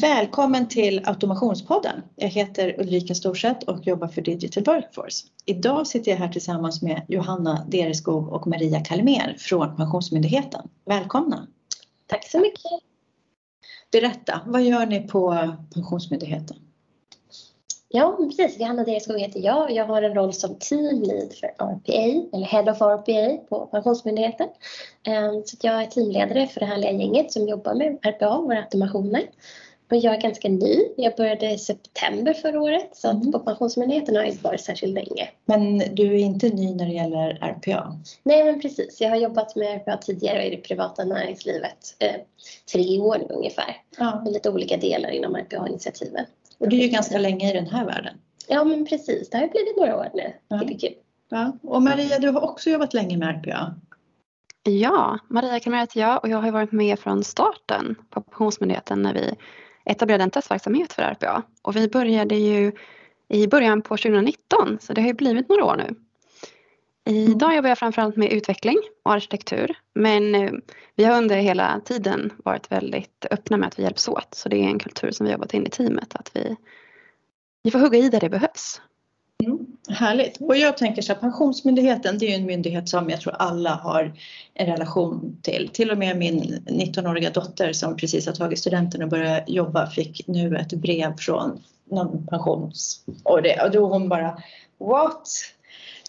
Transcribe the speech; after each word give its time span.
Välkommen 0.00 0.68
till 0.68 1.02
Automationspodden. 1.04 2.02
Jag 2.16 2.28
heter 2.28 2.80
Ulrika 2.80 3.14
Storseth 3.14 3.68
och 3.68 3.86
jobbar 3.86 4.08
för 4.08 4.22
Digital 4.22 4.64
Workforce. 4.64 5.26
Idag 5.44 5.86
sitter 5.86 6.10
jag 6.10 6.18
här 6.18 6.28
tillsammans 6.28 6.82
med 6.82 7.02
Johanna 7.08 7.66
Dereskog 7.68 8.28
och 8.28 8.46
Maria 8.46 8.80
Kalmer 8.80 9.36
från 9.38 9.76
Pensionsmyndigheten. 9.76 10.68
Välkomna! 10.84 11.46
Tack 12.06 12.28
så 12.28 12.38
mycket! 12.38 12.70
Berätta, 13.92 14.40
vad 14.46 14.62
gör 14.62 14.86
ni 14.86 15.08
på 15.08 15.54
Pensionsmyndigheten? 15.74 16.56
Ja, 17.88 18.18
precis. 18.18 18.60
Johanna 18.60 18.84
Dereskog 18.84 19.20
heter 19.20 19.40
jag. 19.40 19.72
Jag 19.72 19.86
har 19.86 20.02
en 20.02 20.14
roll 20.14 20.32
som 20.32 20.54
team 20.58 21.02
lead 21.02 21.32
för 21.32 21.46
RPA, 21.46 22.36
eller 22.36 22.46
Head 22.46 22.70
of 22.70 22.80
RPA 22.80 23.36
på 23.48 23.66
Pensionsmyndigheten. 23.66 24.48
Ehm, 25.02 25.42
så 25.44 25.56
jag 25.60 25.82
är 25.82 25.86
teamledare 25.86 26.46
för 26.46 26.60
det 26.60 26.66
härliga 26.66 26.92
gänget 26.92 27.32
som 27.32 27.48
jobbar 27.48 27.74
med 27.74 27.98
RPA, 28.02 28.40
våra 28.40 28.58
automationer. 28.58 29.22
Och 29.90 29.96
jag 29.96 30.14
är 30.14 30.20
ganska 30.20 30.48
ny. 30.48 30.80
Jag 30.96 31.16
började 31.16 31.50
i 31.50 31.58
september 31.58 32.34
förra 32.34 32.60
året 32.60 32.90
så 32.92 33.08
att 33.08 33.14
mm. 33.14 33.32
på 33.32 33.38
Pensionsmyndigheten 33.38 34.14
har 34.14 34.22
jag 34.22 34.30
inte 34.30 34.44
varit 34.44 34.60
särskilt 34.60 34.94
länge. 34.94 35.28
Men 35.44 35.78
du 35.78 36.06
är 36.06 36.18
inte 36.18 36.48
ny 36.48 36.74
när 36.74 36.86
det 36.86 36.92
gäller 36.92 37.30
RPA? 37.30 37.98
Nej 38.22 38.44
men 38.44 38.60
precis. 38.60 39.00
Jag 39.00 39.08
har 39.08 39.16
jobbat 39.16 39.56
med 39.56 39.76
RPA 39.76 39.96
tidigare 39.96 40.46
i 40.46 40.56
det 40.56 40.56
privata 40.56 41.04
näringslivet 41.04 41.96
eh, 41.98 42.14
tre 42.72 43.00
år 43.00 43.16
nu 43.18 43.34
ungefär. 43.34 43.76
Ja. 43.98 44.20
Med 44.24 44.32
lite 44.32 44.50
olika 44.50 44.76
delar 44.76 45.10
inom 45.10 45.36
RPA-initiativen. 45.36 46.26
Och 46.58 46.68
du 46.68 46.78
är 46.78 46.82
ju 46.82 46.88
ganska 46.88 47.18
länge 47.18 47.50
i 47.50 47.52
den 47.52 47.66
här 47.66 47.84
världen. 47.84 48.14
Ja 48.48 48.64
men 48.64 48.86
precis. 48.86 49.30
Det 49.30 49.38
har 49.38 49.48
blivit 49.48 49.76
några 49.76 49.96
år 49.96 50.08
nu. 50.14 50.32
Ja. 50.48 50.56
Det 50.56 50.74
är 50.74 50.78
kul. 50.78 50.94
Ja. 51.28 51.52
Och 51.62 51.82
Maria, 51.82 52.18
du 52.18 52.28
har 52.28 52.40
också 52.40 52.70
jobbat 52.70 52.94
länge 52.94 53.16
med 53.16 53.28
RPA. 53.28 53.74
Ja, 54.62 55.18
Maria 55.28 55.60
Kalmer 55.60 55.78
heter 55.78 56.00
jag 56.00 56.24
och 56.24 56.28
jag 56.28 56.38
har 56.38 56.50
varit 56.50 56.72
med 56.72 56.98
från 56.98 57.24
starten 57.24 57.96
på 58.10 58.20
Pensionsmyndigheten 58.20 59.02
när 59.02 59.14
vi 59.14 59.34
etablerade 59.84 60.24
en 60.24 60.30
testverksamhet 60.30 60.92
för 60.92 61.02
RPA. 61.02 61.42
Och 61.62 61.76
vi 61.76 61.88
började 61.88 62.34
ju 62.34 62.72
i 63.28 63.46
början 63.46 63.82
på 63.82 63.96
2019 63.96 64.78
så 64.80 64.92
det 64.92 65.00
har 65.00 65.08
ju 65.08 65.14
blivit 65.14 65.48
några 65.48 65.64
år 65.64 65.76
nu. 65.76 65.94
Idag 67.04 67.42
mm. 67.42 67.56
jobbar 67.56 67.68
jag 67.68 67.78
framförallt 67.78 68.16
med 68.16 68.32
utveckling 68.32 68.76
och 69.02 69.12
arkitektur 69.12 69.76
men 69.94 70.34
eh, 70.34 70.52
vi 70.94 71.04
har 71.04 71.18
under 71.18 71.36
hela 71.36 71.80
tiden 71.84 72.32
varit 72.44 72.72
väldigt 72.72 73.26
öppna 73.30 73.56
med 73.56 73.66
att 73.66 73.78
vi 73.78 73.82
hjälps 73.82 74.08
åt 74.08 74.34
så 74.34 74.48
det 74.48 74.56
är 74.56 74.68
en 74.68 74.78
kultur 74.78 75.10
som 75.10 75.26
vi 75.26 75.32
jobbat 75.32 75.54
in 75.54 75.66
i 75.66 75.70
teamet 75.70 76.14
att 76.14 76.30
vi, 76.34 76.56
vi 77.62 77.70
får 77.70 77.78
hugga 77.78 77.98
i 77.98 78.08
där 78.08 78.20
det 78.20 78.28
behövs. 78.28 78.80
Mm, 79.44 79.66
härligt. 79.88 80.40
Och 80.40 80.56
jag 80.56 80.76
tänker 80.76 81.02
så 81.02 81.12
här, 81.12 81.20
Pensionsmyndigheten 81.20 82.18
det 82.18 82.26
är 82.26 82.28
ju 82.28 82.34
en 82.34 82.46
myndighet 82.46 82.88
som 82.88 83.10
jag 83.10 83.20
tror 83.20 83.34
alla 83.38 83.70
har 83.70 84.12
en 84.54 84.66
relation 84.66 85.38
till. 85.42 85.70
Till 85.72 85.90
och 85.90 85.98
med 85.98 86.16
min 86.16 86.42
19-åriga 86.66 87.30
dotter 87.30 87.72
som 87.72 87.96
precis 87.96 88.26
har 88.26 88.32
tagit 88.32 88.58
studenten 88.58 89.02
och 89.02 89.08
börjat 89.08 89.48
jobba 89.48 89.86
fick 89.86 90.26
nu 90.26 90.56
ett 90.56 90.72
brev 90.72 91.16
från 91.16 91.62
någon 91.90 92.26
pensions... 92.26 93.04
Och, 93.22 93.42
det, 93.42 93.62
och 93.62 93.70
då 93.70 93.86
hon 93.86 94.08
bara 94.08 94.42
What? 94.78 95.28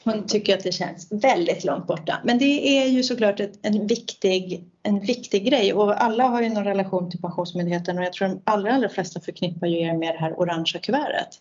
Hon 0.04 0.26
tycker 0.28 0.58
att 0.58 0.64
det 0.64 0.72
känns 0.72 1.12
väldigt 1.12 1.64
långt 1.64 1.88
borta. 1.88 2.20
Men 2.24 2.38
det 2.38 2.78
är 2.78 2.88
ju 2.88 3.04
såklart 3.04 3.40
ett, 3.40 3.60
en, 3.62 3.88
viktig, 3.88 4.64
en 4.84 5.00
viktig 5.00 5.46
grej 5.46 5.74
och 5.74 6.04
alla 6.04 6.24
har 6.24 6.42
ju 6.42 6.50
någon 6.50 6.64
relation 6.64 7.12
till 7.12 7.22
Pensionsmyndigheten 7.22 7.98
och 7.98 8.04
jag 8.04 8.14
tror 8.14 8.28
de 8.28 8.42
allra, 8.44 8.74
allra 8.74 8.90
flesta 8.90 9.20
förknippar 9.20 9.68
ju 9.68 9.80
er 9.80 9.94
med 9.94 10.16
det 10.16 10.20
här 10.20 10.40
orangea 10.40 10.82
kuvertet. 10.82 11.40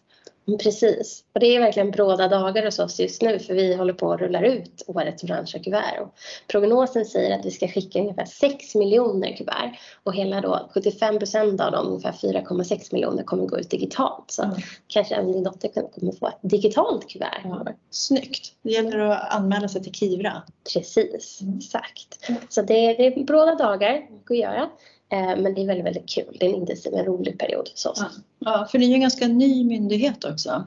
Precis, 0.62 1.24
och 1.32 1.40
det 1.40 1.46
är 1.46 1.60
verkligen 1.60 1.90
bråda 1.90 2.28
dagar 2.28 2.64
hos 2.64 2.78
oss 2.78 3.00
just 3.00 3.22
nu 3.22 3.38
för 3.38 3.54
vi 3.54 3.74
håller 3.74 3.92
på 3.92 4.12
att 4.12 4.20
rulla 4.20 4.46
ut 4.46 4.84
årets 4.86 5.24
orangea 5.24 5.62
kuvert. 5.62 6.00
Och 6.00 6.14
prognosen 6.48 7.04
säger 7.04 7.38
att 7.38 7.46
vi 7.46 7.50
ska 7.50 7.68
skicka 7.68 8.00
ungefär 8.00 8.24
6 8.24 8.74
miljoner 8.74 9.36
kuvert 9.36 9.78
och 10.02 10.14
hela 10.14 10.40
då 10.40 10.70
75 10.74 11.18
procent 11.18 11.60
av 11.60 11.72
dem, 11.72 11.86
ungefär 11.86 12.12
4,6 12.12 12.88
miljoner, 12.92 13.22
kommer 13.22 13.46
gå 13.46 13.58
ut 13.58 13.70
digitalt. 13.70 14.24
Så 14.30 14.42
mm. 14.42 14.56
kanske 14.88 15.14
även 15.14 15.32
din 15.32 15.44
dotter 15.44 15.68
kommer 15.68 16.12
få 16.12 16.28
ett 16.28 16.38
digitalt 16.42 17.08
kuvert. 17.08 17.40
Ja. 17.44 17.66
Snyggt! 17.90 18.52
Det 18.62 18.70
gäller 18.70 18.98
att 18.98 19.34
anmäla 19.34 19.68
sig 19.68 19.82
till 19.82 19.94
Kivra. 19.94 20.42
Precis, 20.74 21.40
mm. 21.42 21.58
exakt. 21.58 22.28
Mm. 22.28 22.40
Så 22.48 22.62
det, 22.62 22.92
det 22.92 23.06
är 23.06 23.24
bråda 23.24 23.54
dagar 23.54 24.02
att 24.30 24.36
göra. 24.36 24.70
Eh, 25.12 25.36
men 25.36 25.54
det 25.54 25.62
är 25.62 25.66
väldigt, 25.66 25.86
väldigt 25.86 26.08
kul. 26.08 26.36
Det 26.40 26.46
är 26.46 26.50
en 26.50 26.56
intensiv, 26.56 26.94
en 26.94 27.04
rolig 27.04 27.38
period 27.38 27.68
oss. 27.68 27.82
Ja. 27.84 28.10
ja, 28.38 28.68
för 28.70 28.78
ni 28.78 28.84
är 28.84 28.88
ju 28.88 28.94
en 28.94 29.00
ganska 29.00 29.28
ny 29.28 29.64
myndighet 29.64 30.24
också. 30.24 30.64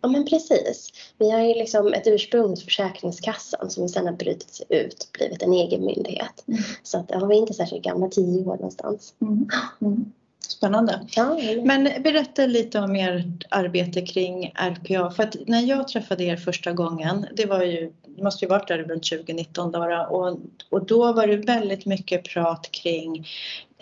Ja, 0.00 0.08
men 0.08 0.26
precis. 0.26 0.92
Vi 1.18 1.30
har 1.30 1.40
ju 1.40 1.54
liksom 1.54 1.92
ett 1.92 2.06
ursprung 2.06 2.50
hos 2.50 2.64
Försäkringskassan 2.64 3.70
som 3.70 3.88
sen 3.88 4.06
har 4.06 4.12
brutits 4.12 4.62
ut 4.68 5.02
och 5.02 5.18
blivit 5.18 5.42
en 5.42 5.52
egen 5.52 5.84
myndighet. 5.84 6.44
Mm. 6.48 6.60
Så 6.82 6.98
att, 6.98 7.06
ja, 7.08 7.26
vi 7.26 7.34
är 7.36 7.40
inte 7.40 7.54
särskilt 7.54 7.84
gamla, 7.84 8.08
tio 8.08 8.44
år 8.44 8.56
någonstans. 8.56 9.14
Mm. 9.20 9.48
Mm. 9.80 10.12
Spännande. 10.48 11.00
Ja, 11.16 11.38
men 11.64 12.02
berätta 12.02 12.46
lite 12.46 12.80
om 12.80 12.94
ert 12.94 13.44
arbete 13.48 14.00
kring 14.00 14.52
RPA. 14.54 15.10
För 15.10 15.22
att 15.22 15.36
när 15.46 15.60
jag 15.60 15.88
träffade 15.88 16.24
er 16.24 16.36
första 16.36 16.72
gången, 16.72 17.26
det 17.36 17.46
var 17.46 17.62
ju, 17.62 17.92
det 18.06 18.22
måste 18.22 18.44
ju 18.44 18.48
varit 18.48 18.68
där 18.68 18.78
runt 18.78 19.10
2019 19.10 19.72
då, 19.72 20.06
och, 20.10 20.38
och 20.70 20.86
då 20.86 21.12
var 21.12 21.26
det 21.26 21.36
väldigt 21.36 21.86
mycket 21.86 22.24
prat 22.24 22.68
kring 22.70 23.26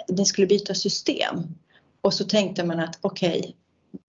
det 0.09 0.25
skulle 0.25 0.47
byta 0.47 0.75
system. 0.75 1.37
Och 2.01 2.15
så 2.15 2.25
tänkte 2.25 2.65
man 2.65 2.81
att 2.81 2.99
okej, 3.01 3.39
okay, 3.39 3.53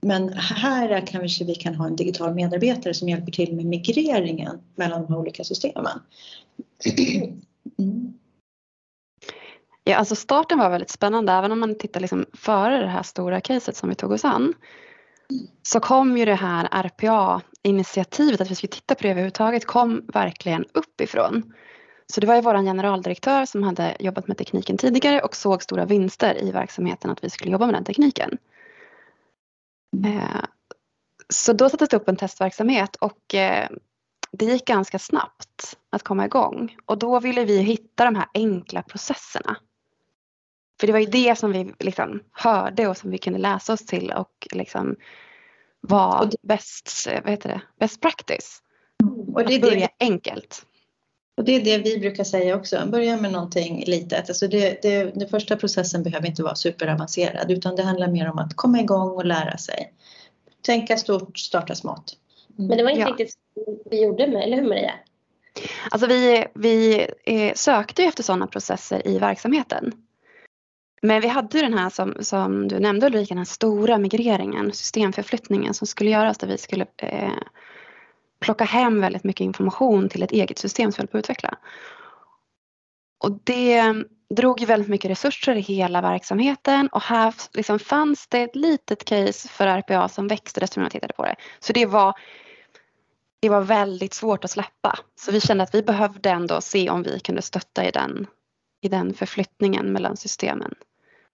men 0.00 0.32
här 0.32 1.06
kanske 1.06 1.44
vi 1.44 1.54
kan 1.54 1.74
ha 1.74 1.86
en 1.86 1.96
digital 1.96 2.34
medarbetare 2.34 2.94
som 2.94 3.08
hjälper 3.08 3.32
till 3.32 3.56
med 3.56 3.66
migreringen 3.66 4.60
mellan 4.74 5.06
de 5.06 5.14
olika 5.14 5.44
systemen. 5.44 6.00
Mm. 7.78 8.14
Ja, 9.84 9.96
alltså 9.96 10.16
starten 10.16 10.58
var 10.58 10.70
väldigt 10.70 10.90
spännande 10.90 11.32
även 11.32 11.52
om 11.52 11.60
man 11.60 11.78
tittar 11.78 12.00
liksom 12.00 12.26
före 12.32 12.80
det 12.80 12.88
här 12.88 13.02
stora 13.02 13.40
caset 13.40 13.76
som 13.76 13.88
vi 13.88 13.94
tog 13.94 14.10
oss 14.10 14.24
an. 14.24 14.54
Så 15.62 15.80
kom 15.80 16.18
ju 16.18 16.24
det 16.24 16.34
här 16.34 16.68
RPA-initiativet 16.82 18.40
att 18.40 18.50
vi 18.50 18.54
skulle 18.54 18.70
titta 18.70 18.94
på 18.94 19.02
det 19.02 19.10
överhuvudtaget 19.10 19.64
kom 19.64 20.02
verkligen 20.12 20.64
uppifrån. 20.72 21.54
Så 22.12 22.20
det 22.20 22.26
var 22.26 22.34
ju 22.34 22.40
vår 22.40 22.54
generaldirektör 22.54 23.44
som 23.44 23.62
hade 23.62 23.96
jobbat 24.00 24.28
med 24.28 24.38
tekniken 24.38 24.76
tidigare 24.78 25.20
och 25.20 25.36
såg 25.36 25.62
stora 25.62 25.84
vinster 25.84 26.42
i 26.42 26.50
verksamheten 26.50 27.10
att 27.10 27.24
vi 27.24 27.30
skulle 27.30 27.52
jobba 27.52 27.66
med 27.66 27.74
den 27.74 27.84
tekniken. 27.84 28.38
Eh, 30.06 30.44
så 31.28 31.52
då 31.52 31.68
sattes 31.68 31.88
det 31.88 31.96
upp 31.96 32.08
en 32.08 32.16
testverksamhet 32.16 32.96
och 32.96 33.34
eh, 33.34 33.68
det 34.32 34.44
gick 34.44 34.64
ganska 34.64 34.98
snabbt 34.98 35.78
att 35.90 36.02
komma 36.02 36.24
igång 36.24 36.76
och 36.86 36.98
då 36.98 37.20
ville 37.20 37.44
vi 37.44 37.58
hitta 37.58 38.04
de 38.04 38.14
här 38.14 38.26
enkla 38.34 38.82
processerna. 38.82 39.56
För 40.80 40.86
det 40.86 40.92
var 40.92 41.00
ju 41.00 41.06
det 41.06 41.38
som 41.38 41.52
vi 41.52 41.74
liksom 41.78 42.22
hörde 42.32 42.88
och 42.88 42.96
som 42.96 43.10
vi 43.10 43.18
kunde 43.18 43.38
läsa 43.38 43.72
oss 43.72 43.86
till 43.86 44.12
och 44.12 44.48
liksom 44.52 44.96
var 45.80 46.30
bäst, 46.42 47.08
vad 47.22 47.30
heter 47.30 47.48
det, 47.48 47.60
best 47.78 48.00
practice. 48.00 48.62
Och 49.34 49.46
det 49.46 49.54
är 49.54 49.56
att 49.56 49.62
börja 49.62 49.88
det. 49.98 50.04
enkelt. 50.04 50.66
Och 51.36 51.44
det 51.44 51.52
är 51.52 51.64
det 51.64 51.78
vi 51.78 51.98
brukar 51.98 52.24
säga 52.24 52.56
också, 52.56 52.86
börja 52.86 53.16
med 53.16 53.32
någonting 53.32 53.84
litet. 53.86 54.28
Alltså 54.28 54.48
det, 54.48 54.82
det, 54.82 55.04
den 55.04 55.28
första 55.28 55.56
processen 55.56 56.02
behöver 56.02 56.26
inte 56.26 56.42
vara 56.42 56.54
superavancerad 56.54 57.50
utan 57.50 57.76
det 57.76 57.82
handlar 57.82 58.08
mer 58.08 58.30
om 58.30 58.38
att 58.38 58.56
komma 58.56 58.80
igång 58.80 59.10
och 59.10 59.24
lära 59.24 59.58
sig. 59.58 59.92
Tänka 60.62 60.96
stort, 60.96 61.38
starta 61.38 61.74
smått. 61.74 62.16
Mm. 62.58 62.68
Men 62.68 62.78
det 62.78 62.84
var 62.84 62.90
inte 62.90 63.02
ja. 63.02 63.08
riktigt 63.08 63.34
vi 63.90 64.02
gjorde 64.02 64.26
med, 64.26 64.42
eller 64.42 64.56
hur 64.56 64.68
Maria? 64.68 64.92
Alltså 65.90 66.06
vi, 66.06 66.46
vi 66.54 67.06
eh, 67.24 67.54
sökte 67.54 68.02
ju 68.02 68.08
efter 68.08 68.22
sådana 68.22 68.46
processer 68.46 69.08
i 69.08 69.18
verksamheten. 69.18 69.92
Men 71.02 71.20
vi 71.20 71.28
hade 71.28 71.58
ju 71.58 71.64
den 71.64 71.78
här 71.78 71.90
som, 71.90 72.16
som 72.20 72.68
du 72.68 72.78
nämnde 72.78 73.06
Ulrika, 73.06 73.34
den 73.34 73.46
stora 73.46 73.98
migreringen, 73.98 74.72
systemförflyttningen 74.72 75.74
som 75.74 75.86
skulle 75.86 76.10
göras 76.10 76.38
där 76.38 76.46
vi 76.46 76.58
skulle 76.58 76.86
eh, 76.96 77.28
plocka 78.44 78.64
hem 78.64 79.00
väldigt 79.00 79.24
mycket 79.24 79.44
information 79.44 80.08
till 80.08 80.22
ett 80.22 80.32
eget 80.32 80.58
system 80.58 80.92
som 80.92 80.96
vi 80.96 81.02
höll 81.02 81.08
på 81.08 81.18
att 81.18 81.24
utveckla. 81.24 81.58
Och 83.24 83.38
det 83.44 83.94
drog 84.34 84.60
ju 84.60 84.66
väldigt 84.66 84.88
mycket 84.88 85.10
resurser 85.10 85.54
i 85.54 85.60
hela 85.60 86.00
verksamheten 86.00 86.88
och 86.88 87.02
här 87.02 87.34
liksom 87.52 87.78
fanns 87.78 88.26
det 88.26 88.42
ett 88.42 88.56
litet 88.56 89.04
case 89.04 89.48
för 89.48 89.66
RPA 89.66 90.08
som 90.08 90.28
växte 90.28 90.60
desto 90.60 90.80
mer 90.80 90.84
man 90.84 90.90
tittade 90.90 91.14
på 91.14 91.24
det. 91.24 91.36
Så 91.60 91.72
det 91.72 91.86
var, 91.86 92.14
det 93.40 93.48
var 93.48 93.60
väldigt 93.60 94.14
svårt 94.14 94.44
att 94.44 94.50
släppa. 94.50 94.98
Så 95.20 95.32
vi 95.32 95.40
kände 95.40 95.64
att 95.64 95.74
vi 95.74 95.82
behövde 95.82 96.30
ändå 96.30 96.60
se 96.60 96.90
om 96.90 97.02
vi 97.02 97.20
kunde 97.20 97.42
stötta 97.42 97.88
i 97.88 97.90
den, 97.90 98.26
i 98.80 98.88
den 98.88 99.14
förflyttningen 99.14 99.92
mellan 99.92 100.16
systemen. 100.16 100.74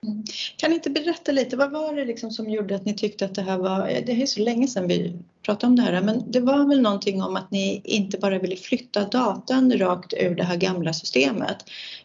Mm. 0.06 0.24
Kan 0.56 0.70
ni 0.70 0.76
inte 0.76 0.90
berätta 0.90 1.32
lite, 1.32 1.56
vad 1.56 1.70
var 1.70 1.94
det 1.94 2.04
liksom 2.04 2.30
som 2.30 2.50
gjorde 2.50 2.74
att 2.74 2.84
ni 2.84 2.96
tyckte 2.96 3.24
att 3.24 3.34
det 3.34 3.42
här 3.42 3.58
var, 3.58 3.86
det 3.86 4.22
är 4.22 4.26
så 4.26 4.40
länge 4.40 4.68
sedan 4.68 4.88
vi 4.88 5.18
prata 5.42 5.66
om 5.66 5.76
det 5.76 5.82
här, 5.82 6.02
men 6.02 6.30
det 6.30 6.40
var 6.40 6.68
väl 6.68 6.80
någonting 6.80 7.22
om 7.22 7.36
att 7.36 7.50
ni 7.50 7.80
inte 7.84 8.18
bara 8.18 8.38
ville 8.38 8.56
flytta 8.56 9.04
datan 9.04 9.78
rakt 9.78 10.12
ur 10.12 10.34
det 10.34 10.44
här 10.44 10.56
gamla 10.56 10.92
systemet 10.92 11.56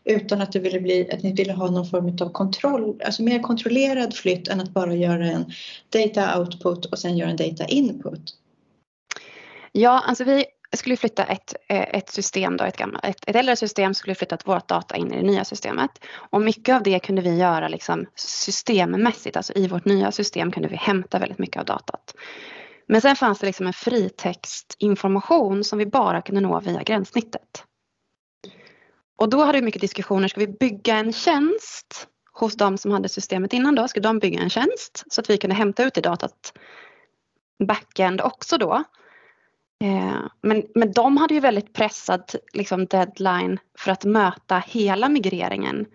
utan 0.03 0.41
att, 0.41 0.51
det 0.51 0.59
ville 0.59 0.79
bli, 0.79 1.11
att 1.11 1.23
ni 1.23 1.33
ville 1.33 1.53
ha 1.53 1.71
någon 1.71 1.89
form 1.89 2.17
av 2.21 2.31
kontroll, 2.31 3.01
alltså 3.05 3.23
mer 3.23 3.39
kontrollerad 3.39 4.13
flytt 4.13 4.47
än 4.47 4.61
att 4.61 4.69
bara 4.69 4.93
göra 4.93 5.25
en 5.25 5.45
data 5.89 6.39
output 6.39 6.85
och 6.85 6.99
sen 6.99 7.17
göra 7.17 7.29
en 7.29 7.37
data 7.37 7.65
input? 7.65 8.35
Ja, 9.71 10.03
alltså 10.07 10.23
vi 10.23 10.45
skulle 10.73 10.97
flytta 10.97 11.23
ett, 11.23 11.55
eh, 11.69 11.95
ett 11.95 12.09
system, 12.09 12.57
då, 12.57 12.63
ett, 12.63 12.77
gammalt, 12.77 13.05
ett, 13.05 13.29
ett 13.29 13.35
äldre 13.35 13.55
system 13.55 13.93
skulle 13.93 14.15
flytta 14.15 14.37
vårt 14.45 14.67
data 14.67 14.95
in 14.95 15.13
i 15.13 15.17
det 15.17 15.27
nya 15.27 15.45
systemet. 15.45 15.91
Och 16.15 16.41
mycket 16.41 16.75
av 16.75 16.83
det 16.83 16.99
kunde 16.99 17.21
vi 17.21 17.37
göra 17.37 17.67
liksom 17.67 18.05
systemmässigt, 18.15 19.37
alltså 19.37 19.53
i 19.55 19.67
vårt 19.67 19.85
nya 19.85 20.11
system 20.11 20.51
kunde 20.51 20.69
vi 20.69 20.75
hämta 20.75 21.19
väldigt 21.19 21.39
mycket 21.39 21.59
av 21.59 21.65
datat. 21.65 22.15
Men 22.87 23.01
sen 23.01 23.15
fanns 23.15 23.39
det 23.39 23.45
liksom 23.45 23.67
en 23.67 23.73
fritextinformation 23.73 25.63
som 25.63 25.79
vi 25.79 25.85
bara 25.85 26.21
kunde 26.21 26.41
nå 26.41 26.59
via 26.59 26.83
gränssnittet. 26.83 27.63
Och 29.17 29.29
då 29.29 29.43
hade 29.43 29.57
vi 29.57 29.65
mycket 29.65 29.81
diskussioner, 29.81 30.27
ska 30.27 30.39
vi 30.39 30.47
bygga 30.47 30.95
en 30.95 31.13
tjänst 31.13 32.07
hos 32.31 32.55
de 32.55 32.77
som 32.77 32.91
hade 32.91 33.09
systemet 33.09 33.53
innan 33.53 33.75
då? 33.75 33.87
Ska 33.87 33.99
de 33.99 34.19
bygga 34.19 34.39
en 34.39 34.49
tjänst 34.49 35.03
så 35.09 35.21
att 35.21 35.29
vi 35.29 35.37
kunde 35.37 35.55
hämta 35.55 35.83
ut 35.83 35.93
det 35.93 36.01
datat 36.01 36.57
backend 37.67 38.21
också 38.21 38.57
då? 38.57 38.83
Eh, 39.83 40.21
men, 40.41 40.63
men 40.75 40.91
de 40.91 41.17
hade 41.17 41.33
ju 41.33 41.39
väldigt 41.39 41.73
pressad 41.73 42.35
liksom, 42.53 42.85
deadline 42.85 43.59
för 43.77 43.91
att 43.91 44.03
möta 44.03 44.63
hela 44.67 45.09
migreringen. 45.09 45.85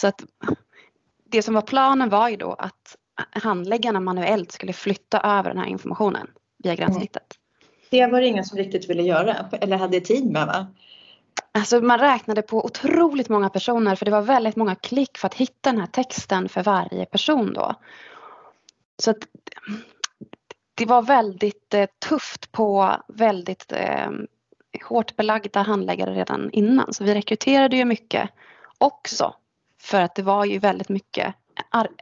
Så 0.00 0.06
att 0.06 0.24
det 1.24 1.42
som 1.42 1.54
var 1.54 1.62
planen 1.62 2.08
var 2.08 2.28
ju 2.28 2.36
då 2.36 2.52
att 2.52 2.96
handläggarna 3.30 4.00
manuellt 4.00 4.52
skulle 4.52 4.72
flytta 4.72 5.20
över 5.20 5.50
den 5.50 5.58
här 5.58 5.66
informationen 5.66 6.30
via 6.58 6.74
gränssnittet. 6.74 7.38
Det 7.90 8.06
var 8.06 8.20
det 8.20 8.26
ingen 8.26 8.44
som 8.44 8.58
riktigt 8.58 8.90
ville 8.90 9.02
göra 9.02 9.36
eller 9.60 9.76
hade 9.76 10.00
tid 10.00 10.32
med 10.32 10.46
va? 10.46 10.66
Alltså 11.52 11.80
man 11.80 11.98
räknade 11.98 12.42
på 12.42 12.64
otroligt 12.64 13.28
många 13.28 13.50
personer 13.50 13.96
för 13.96 14.04
det 14.04 14.10
var 14.10 14.22
väldigt 14.22 14.56
många 14.56 14.74
klick 14.74 15.18
för 15.18 15.26
att 15.26 15.34
hitta 15.34 15.72
den 15.72 15.80
här 15.80 15.86
texten 15.86 16.48
för 16.48 16.62
varje 16.62 17.06
person 17.06 17.52
då. 17.52 17.74
Så 18.98 19.10
att 19.10 19.18
det 20.74 20.86
var 20.86 21.02
väldigt 21.02 21.74
eh, 21.74 21.86
tufft 22.08 22.52
på 22.52 22.96
väldigt 23.08 23.72
eh, 23.72 24.10
hårt 24.88 25.16
belagda 25.16 25.62
handläggare 25.62 26.14
redan 26.14 26.50
innan 26.50 26.92
så 26.92 27.04
vi 27.04 27.14
rekryterade 27.14 27.76
ju 27.76 27.84
mycket 27.84 28.30
också 28.78 29.34
för 29.80 30.00
att 30.00 30.14
det 30.14 30.22
var 30.22 30.44
ju 30.44 30.58
väldigt 30.58 30.88
mycket 30.88 31.34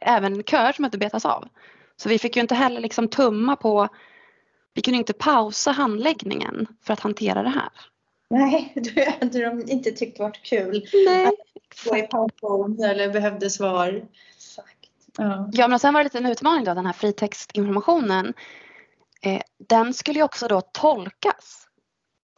även 0.00 0.42
köer 0.42 0.72
som 0.72 0.84
inte 0.84 0.98
betas 0.98 1.24
av. 1.24 1.48
Så 1.96 2.08
vi 2.08 2.18
fick 2.18 2.36
ju 2.36 2.42
inte 2.42 2.54
heller 2.54 2.80
liksom 2.80 3.08
tumma 3.08 3.56
på, 3.56 3.88
vi 4.74 4.82
kunde 4.82 4.98
inte 4.98 5.12
pausa 5.12 5.70
handläggningen 5.70 6.66
för 6.82 6.92
att 6.92 7.00
hantera 7.00 7.42
det 7.42 7.48
här. 7.48 7.70
Nej, 8.30 8.72
det 8.94 9.16
hade 9.20 9.44
de 9.44 9.70
inte 9.70 9.90
tyckt 9.90 10.18
varit 10.18 10.42
kul. 10.42 10.86
Nej. 11.06 11.26
Att 11.26 11.34
gå 11.88 11.96
i 11.96 12.02
pension 12.02 12.84
eller 12.84 13.12
behövde 13.12 13.50
svar. 13.50 14.06
Ja. 15.18 15.50
ja, 15.52 15.68
men 15.68 15.78
sen 15.78 15.94
var 15.94 16.00
det 16.00 16.04
lite 16.04 16.18
en 16.18 16.26
utmaning 16.26 16.64
då, 16.64 16.74
den 16.74 16.86
här 16.86 16.92
fritextinformationen. 16.92 18.34
Eh, 19.22 19.40
den 19.68 19.94
skulle 19.94 20.18
ju 20.18 20.24
också 20.24 20.48
då 20.48 20.60
tolkas. 20.60 21.68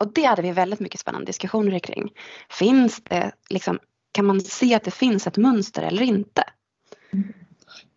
Och 0.01 0.13
det 0.13 0.25
hade 0.25 0.43
vi 0.43 0.53
väldigt 0.53 0.81
mycket 0.81 1.01
spännande 1.01 1.27
diskussioner 1.27 1.79
kring. 1.79 2.13
Finns 2.51 3.01
det, 3.05 3.33
liksom, 3.51 3.79
kan 4.13 4.27
man 4.27 4.41
se 4.41 4.75
att 4.75 4.85
det 4.85 4.91
finns 4.91 5.27
ett 5.27 5.37
mönster 5.37 5.83
eller 5.83 6.03
inte? 6.03 6.45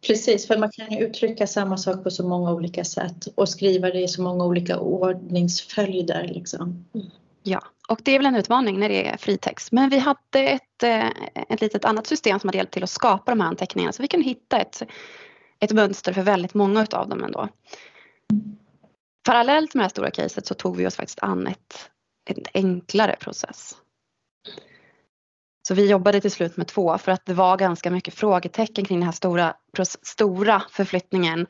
Precis, 0.08 0.48
för 0.48 0.58
man 0.58 0.72
kan 0.72 0.92
ju 0.92 1.06
uttrycka 1.06 1.48
samma 1.48 1.78
sak 1.78 2.04
på 2.04 2.12
så 2.12 2.28
många 2.28 2.54
olika 2.54 2.84
sätt 2.84 3.28
och 3.36 3.50
skriva 3.50 3.90
det 3.90 4.02
i 4.02 4.08
så 4.08 4.22
många 4.22 4.46
olika 4.46 4.80
ordningsföljder. 4.80 6.28
Liksom. 6.28 6.86
Ja, 7.44 7.62
och 7.88 8.00
det 8.04 8.12
är 8.12 8.20
väl 8.20 8.26
en 8.26 8.36
utmaning 8.36 8.80
när 8.80 8.90
det 8.90 9.08
är 9.08 9.18
fritext. 9.18 9.72
Men 9.72 9.90
vi 9.90 9.98
hade 9.98 10.40
ett, 10.40 10.84
eh, 10.84 11.08
ett 11.50 11.62
litet 11.62 11.86
annat 11.86 12.08
system 12.08 12.40
som 12.40 12.48
hade 12.48 12.58
hjälpt 12.58 12.74
till 12.74 12.84
att 12.84 12.90
skapa 12.90 13.32
de 13.32 13.42
här 13.42 13.48
anteckningarna 13.48 13.94
så 13.94 14.02
vi 14.02 14.08
kunde 14.08 14.26
hitta 14.26 14.60
ett, 14.60 14.84
ett 15.60 15.72
mönster 15.72 16.14
för 16.14 16.22
väldigt 16.22 16.54
många 16.54 16.84
utav 16.84 17.10
dem 17.10 17.24
ändå. 17.24 17.50
Parallellt 19.26 19.74
med 19.74 19.82
det 19.82 19.84
här 19.84 19.90
stora 19.90 20.12
caset 20.12 20.48
så 20.48 20.54
tog 20.54 20.78
vi 20.78 20.88
oss 20.88 20.96
faktiskt 20.96 21.20
an 21.22 21.48
ett, 21.48 21.90
en 22.26 22.44
enklare 22.54 23.16
process. 23.20 23.76
Så 25.68 25.74
vi 25.74 25.90
jobbade 25.90 26.22
till 26.22 26.32
slut 26.32 26.58
med 26.58 26.68
två 26.68 26.98
för 26.98 27.12
att 27.12 27.26
det 27.26 27.34
var 27.34 27.58
ganska 27.58 27.92
mycket 27.92 28.14
frågetecken 28.14 28.86
kring 28.86 29.00
den 29.00 29.06
här 29.06 29.14
stora, 29.14 29.56
stora 30.02 30.62
förflyttningen 30.70 31.48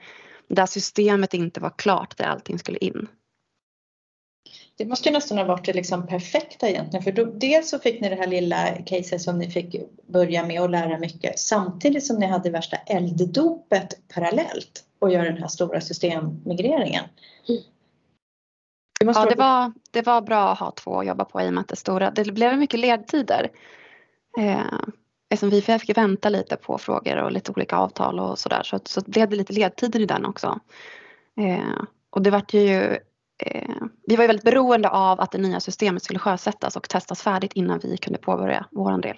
där 0.48 0.66
systemet 0.66 1.34
inte 1.34 1.60
var 1.60 1.69
klart 1.69 2.18
där 2.18 2.25
allting 2.25 2.60
skulle 2.60 2.78
in. 2.78 3.08
Det 4.78 4.86
måste 4.86 5.10
ju 5.10 5.14
nästan 5.14 5.38
ha 5.38 5.46
varit 5.46 5.66
det 5.66 5.74
liksom 5.74 6.08
perfekta 6.08 6.69
egentligen 6.69 7.04
för 7.04 7.12
då, 7.12 7.25
dels 7.25 7.69
så 7.69 7.80
fick 7.80 8.02
ni 8.02 8.10
det 8.10 8.16
här 8.16 8.28
lilla 8.28 8.72
caset 8.86 9.22
som 9.22 9.40
ni 9.40 9.52
fick 9.52 9.75
börja 10.08 10.46
med 10.46 10.62
och 10.62 10.69
lära 10.69 10.98
mycket 10.98 11.40
samtidigt 11.40 12.06
som 12.06 12.19
ni 12.19 12.25
hade 12.25 12.50
värsta 12.50 12.78
elddopet 12.78 14.00
parallellt 14.14 14.84
och 15.00 15.12
göra 15.12 15.24
den 15.24 15.38
här 15.38 15.48
stora 15.48 15.81
systemmigreringen. 15.81 17.04
Mm. 17.50 17.62
Det 19.00 19.06
ja, 19.06 19.25
det 19.30 19.36
var, 19.36 19.74
det 19.92 20.02
var 20.02 20.22
bra 20.22 20.50
att 20.50 20.60
ha 20.60 20.72
två 20.72 21.00
att 21.00 21.08
jobba 21.08 21.25
på 21.25 21.42
i 21.42 21.50
och 21.50 21.54
med 21.54 21.62
att 21.62 21.68
det 21.68 21.75
stora, 21.75 22.12
det 22.12 22.31
blev 22.31 22.58
mycket 22.58 22.80
ledtider. 22.80 23.52
Eh, 24.38 24.79
eftersom 25.29 25.50
vi 25.50 25.62
fick 25.62 25.97
vänta 25.97 26.29
lite 26.29 26.56
på 26.56 26.77
frågor 26.77 27.18
och 27.18 27.31
lite 27.31 27.51
olika 27.51 27.75
avtal 27.77 28.19
och 28.19 28.39
sådär 28.39 28.62
så, 28.63 28.79
så 28.85 29.01
blev 29.01 29.29
det 29.29 29.35
lite 29.35 29.53
ledtider 29.53 30.00
i 30.00 30.06
den 30.06 30.25
också. 30.25 30.59
Eh, 31.38 31.81
och 32.09 32.21
det 32.21 32.31
vart 32.31 32.53
ju 32.53 32.97
eh, 33.38 33.75
vi 34.07 34.15
var 34.15 34.24
ju 34.24 34.27
väldigt 34.27 34.45
beroende 34.45 34.89
av 34.89 35.19
att 35.21 35.31
det 35.31 35.38
nya 35.38 35.59
systemet 35.59 36.03
skulle 36.03 36.19
sjösättas 36.19 36.75
och 36.75 36.89
testas 36.89 37.21
färdigt 37.21 37.53
innan 37.53 37.79
vi 37.83 37.97
kunde 37.97 38.19
påbörja 38.19 38.65
våran 38.71 39.01
del. 39.01 39.18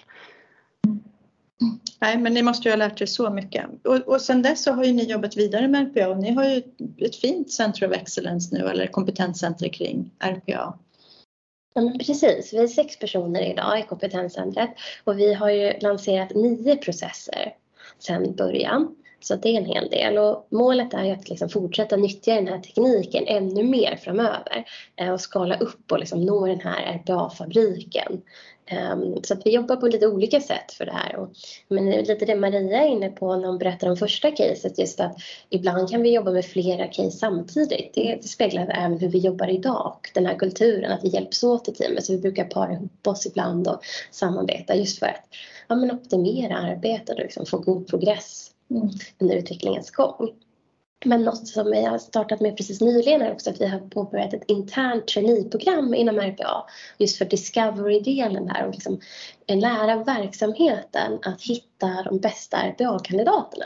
Nej, 2.00 2.18
men 2.18 2.34
ni 2.34 2.42
måste 2.42 2.68
ju 2.68 2.72
ha 2.72 2.76
lärt 2.76 3.00
er 3.00 3.06
så 3.06 3.30
mycket. 3.30 3.66
Och, 3.84 3.96
och 3.96 4.20
sen 4.20 4.42
dess 4.42 4.62
så 4.62 4.72
har 4.72 4.84
ju 4.84 4.92
ni 4.92 5.04
jobbat 5.04 5.36
vidare 5.36 5.68
med 5.68 5.86
RPA 5.86 6.08
och 6.08 6.18
ni 6.18 6.34
har 6.34 6.44
ju 6.44 6.62
ett 6.98 7.16
fint 7.16 7.50
Center 7.50 7.88
of 7.88 7.92
Excellence 7.92 8.54
nu 8.54 8.68
eller 8.68 8.86
kompetenscenter 8.86 9.68
kring 9.68 10.10
RPA. 10.18 10.78
Ja, 11.74 11.82
men 11.82 11.98
precis, 11.98 12.52
vi 12.52 12.58
är 12.58 12.66
sex 12.66 12.98
personer 12.98 13.50
idag 13.50 13.80
i 13.80 13.82
kompetenscentret 13.82 14.70
och 15.04 15.18
vi 15.18 15.34
har 15.34 15.50
ju 15.50 15.78
lanserat 15.80 16.34
nio 16.34 16.76
processer 16.76 17.54
sedan 17.98 18.34
början. 18.34 18.96
Så 19.20 19.36
det 19.36 19.48
är 19.48 19.58
en 19.58 19.64
hel 19.64 19.88
del 19.88 20.18
och 20.18 20.46
målet 20.50 20.94
är 20.94 21.04
ju 21.04 21.10
att 21.10 21.28
liksom 21.28 21.48
fortsätta 21.48 21.96
nyttja 21.96 22.34
den 22.34 22.48
här 22.48 22.58
tekniken 22.58 23.24
ännu 23.26 23.62
mer 23.62 23.96
framöver 23.96 24.64
eh, 24.96 25.12
och 25.12 25.20
skala 25.20 25.56
upp 25.56 25.92
och 25.92 25.98
liksom 25.98 26.20
nå 26.20 26.46
den 26.46 26.60
här 26.60 26.98
RPA-fabriken. 26.98 28.22
Um, 28.72 29.22
så 29.22 29.34
att 29.34 29.46
vi 29.46 29.54
jobbar 29.54 29.76
på 29.76 29.86
lite 29.86 30.06
olika 30.06 30.40
sätt 30.40 30.72
för 30.72 30.86
det 30.86 30.92
här. 30.92 31.28
Men 31.68 31.90
lite 31.90 32.24
det 32.24 32.36
Maria 32.36 32.84
är 32.84 32.88
inne 32.88 33.08
på 33.08 33.36
när 33.36 33.48
hon 33.48 33.58
berättar 33.58 33.90
om 33.90 33.96
första 33.96 34.30
caset, 34.30 34.78
just 34.78 35.00
att 35.00 35.16
ibland 35.48 35.90
kan 35.90 36.02
vi 36.02 36.14
jobba 36.14 36.30
med 36.30 36.44
flera 36.44 36.86
case 36.86 37.10
samtidigt. 37.10 37.94
Det, 37.94 38.18
det 38.22 38.28
speglar 38.28 38.72
även 38.76 38.98
hur 38.98 39.08
vi 39.08 39.18
jobbar 39.18 39.48
idag 39.48 39.96
och 39.96 40.10
den 40.14 40.26
här 40.26 40.34
kulturen, 40.34 40.92
att 40.92 41.04
vi 41.04 41.08
hjälps 41.08 41.44
åt 41.44 41.68
i 41.68 41.72
teamet. 41.72 42.04
Så 42.04 42.12
vi 42.12 42.18
brukar 42.18 42.44
para 42.44 42.72
ihop 42.72 43.06
oss 43.06 43.26
ibland 43.26 43.68
och 43.68 43.80
samarbeta 44.10 44.74
just 44.74 44.98
för 44.98 45.06
att 45.06 45.24
ja, 45.68 45.74
men 45.74 45.90
optimera 45.90 46.56
arbetet 46.56 47.18
och 47.18 47.24
liksom 47.24 47.46
få 47.46 47.58
god 47.58 47.86
progress 47.86 48.50
mm. 48.70 48.88
under 49.18 49.36
utvecklingens 49.36 49.90
gång. 49.90 50.30
Men 51.04 51.22
något 51.22 51.48
som 51.48 51.70
vi 51.70 51.84
har 51.84 51.98
startat 51.98 52.40
med 52.40 52.56
precis 52.56 52.80
nyligen 52.80 53.22
är 53.22 53.32
också 53.32 53.50
att 53.50 53.60
vi 53.60 53.66
har 53.66 53.78
påbörjat 53.78 54.34
ett 54.34 54.50
internt 54.50 55.08
traineeprogram 55.08 55.94
inom 55.94 56.18
RPA 56.20 56.66
just 56.98 57.18
för 57.18 57.24
discovery-delen 57.24 58.46
där 58.46 58.66
och 58.66 58.72
liksom 58.74 59.00
lära 59.46 60.04
verksamheten 60.04 61.18
att 61.22 61.42
hitta 61.42 62.02
de 62.04 62.18
bästa 62.18 62.56
RPA-kandidaterna. 62.56 63.64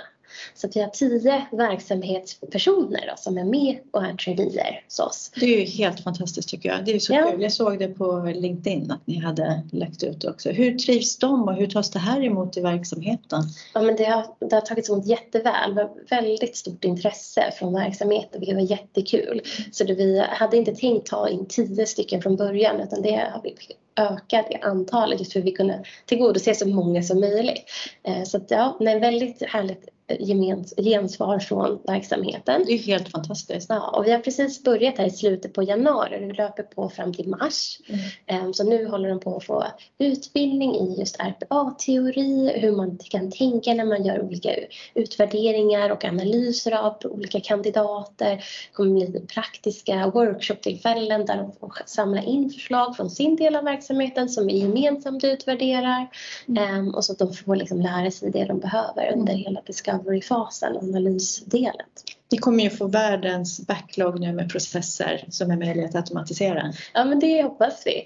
Så 0.54 0.66
att 0.66 0.76
vi 0.76 0.80
har 0.80 0.88
tio 0.88 1.46
verksamhetspersoner 1.52 3.06
då, 3.08 3.14
som 3.16 3.38
är 3.38 3.44
med 3.44 3.78
och 3.90 4.04
är 4.04 4.14
traineer 4.14 4.82
hos 4.84 5.00
oss. 5.00 5.30
Det 5.40 5.46
är 5.46 5.60
ju 5.60 5.64
helt 5.64 6.00
fantastiskt 6.00 6.48
tycker 6.48 6.68
jag. 6.68 6.84
Det 6.84 6.94
är 6.94 6.98
så 6.98 7.12
ja. 7.12 7.30
kul. 7.30 7.42
Jag 7.42 7.52
såg 7.52 7.78
det 7.78 7.88
på 7.88 8.32
LinkedIn 8.34 8.90
att 8.90 9.06
ni 9.06 9.18
hade 9.18 9.62
lagt 9.72 10.02
ut 10.02 10.24
också. 10.24 10.50
Hur 10.50 10.78
trivs 10.78 11.18
de 11.18 11.42
och 11.42 11.54
hur 11.54 11.66
tas 11.66 11.90
det 11.90 11.98
här 11.98 12.24
emot 12.24 12.56
i 12.56 12.60
verksamheten? 12.60 13.42
Ja, 13.74 13.82
men 13.82 13.96
det, 13.96 14.04
har, 14.04 14.26
det 14.38 14.54
har 14.54 14.60
tagits 14.60 14.90
emot 14.90 15.06
jätteväl. 15.06 15.74
Det 15.74 15.82
var 15.82 15.90
väldigt 16.10 16.56
stort 16.56 16.84
intresse 16.84 17.52
från 17.58 17.74
verksamheten 17.74 18.40
vilket 18.40 18.56
var 18.56 18.62
jättekul. 18.62 19.42
Så 19.72 19.84
det, 19.84 19.94
vi 19.94 20.24
hade 20.28 20.56
inte 20.56 20.74
tänkt 20.74 21.06
ta 21.06 21.28
in 21.28 21.46
tio 21.46 21.86
stycken 21.86 22.22
från 22.22 22.36
början 22.36 22.80
utan 22.80 23.02
det 23.02 23.30
har 23.32 23.40
vi 23.42 23.56
ökat 23.96 24.50
i 24.50 24.54
antalet 24.54 25.18
just 25.18 25.32
för 25.32 25.40
att 25.40 25.46
vi 25.46 25.52
kunde 25.52 25.84
tillgodose 26.06 26.54
så 26.54 26.68
många 26.68 27.02
som 27.02 27.20
möjligt. 27.20 27.64
Eh, 28.02 28.22
så 28.24 28.36
att, 28.36 28.50
ja, 28.50 28.78
är 28.80 29.00
väldigt 29.00 29.42
härligt 29.42 29.88
gemens, 30.08 30.74
gensvar 30.76 31.38
från 31.38 31.78
verksamheten. 31.86 32.62
Det 32.66 32.72
är 32.72 32.78
helt 32.78 33.08
fantastiskt. 33.08 33.66
Ja, 33.68 33.88
och 33.96 34.06
vi 34.06 34.12
har 34.12 34.18
precis 34.18 34.62
börjat 34.62 34.98
här 34.98 35.06
i 35.06 35.10
slutet 35.10 35.52
på 35.52 35.62
januari. 35.62 36.26
Det 36.26 36.32
löper 36.32 36.62
på 36.62 36.88
fram 36.88 37.14
till 37.14 37.28
mars. 37.28 37.78
Mm. 37.88 38.00
Ehm, 38.26 38.54
så 38.54 38.64
nu 38.64 38.86
håller 38.86 39.08
de 39.08 39.20
på 39.20 39.36
att 39.36 39.44
få 39.44 39.64
utbildning 39.98 40.74
i 40.74 40.96
just 40.98 41.16
RPA-teori, 41.20 42.52
hur 42.60 42.72
man 42.72 42.98
kan 42.98 43.30
tänka 43.30 43.74
när 43.74 43.84
man 43.84 44.04
gör 44.04 44.22
olika 44.22 44.50
utvärderingar 44.94 45.90
och 45.90 46.04
analyser 46.04 46.72
av 46.72 46.96
olika 47.04 47.40
kandidater. 47.40 48.36
Det 48.36 48.40
kommer 48.72 49.06
bli 49.06 49.20
praktiska 49.20 50.10
workshop-tillfällen 50.14 51.26
där 51.26 51.36
de 51.36 51.52
får 51.52 51.72
samla 51.86 52.22
in 52.22 52.50
förslag 52.50 52.96
från 52.96 53.10
sin 53.10 53.36
del 53.36 53.56
av 53.56 53.64
verksamheten 53.64 54.28
som 54.28 54.46
vi 54.46 54.58
gemensamt 54.58 55.24
utvärderar. 55.24 56.08
Mm. 56.48 56.64
Ehm, 56.64 56.94
och 56.94 57.04
så 57.04 57.12
att 57.12 57.18
de 57.18 57.32
får 57.32 57.56
liksom 57.56 57.80
lära 57.80 58.10
sig 58.10 58.30
det 58.30 58.44
de 58.44 58.60
behöver 58.60 59.12
under 59.12 59.32
mm. 59.32 59.44
hela 59.44 59.60
discovery 59.66 59.93
discovery-fasen, 59.94 60.76
analysdelen 60.76 61.86
ni 62.32 62.38
kommer 62.38 62.64
ju 62.64 62.70
få 62.70 62.86
världens 62.86 63.66
backlog 63.66 64.20
nu 64.20 64.32
med 64.32 64.50
processer 64.50 65.24
som 65.30 65.50
är 65.50 65.56
möjliga 65.56 65.86
att 65.86 65.94
automatisera. 65.94 66.72
Ja, 66.94 67.04
men 67.04 67.20
det 67.20 67.42
hoppas 67.42 67.82
vi. 67.86 68.04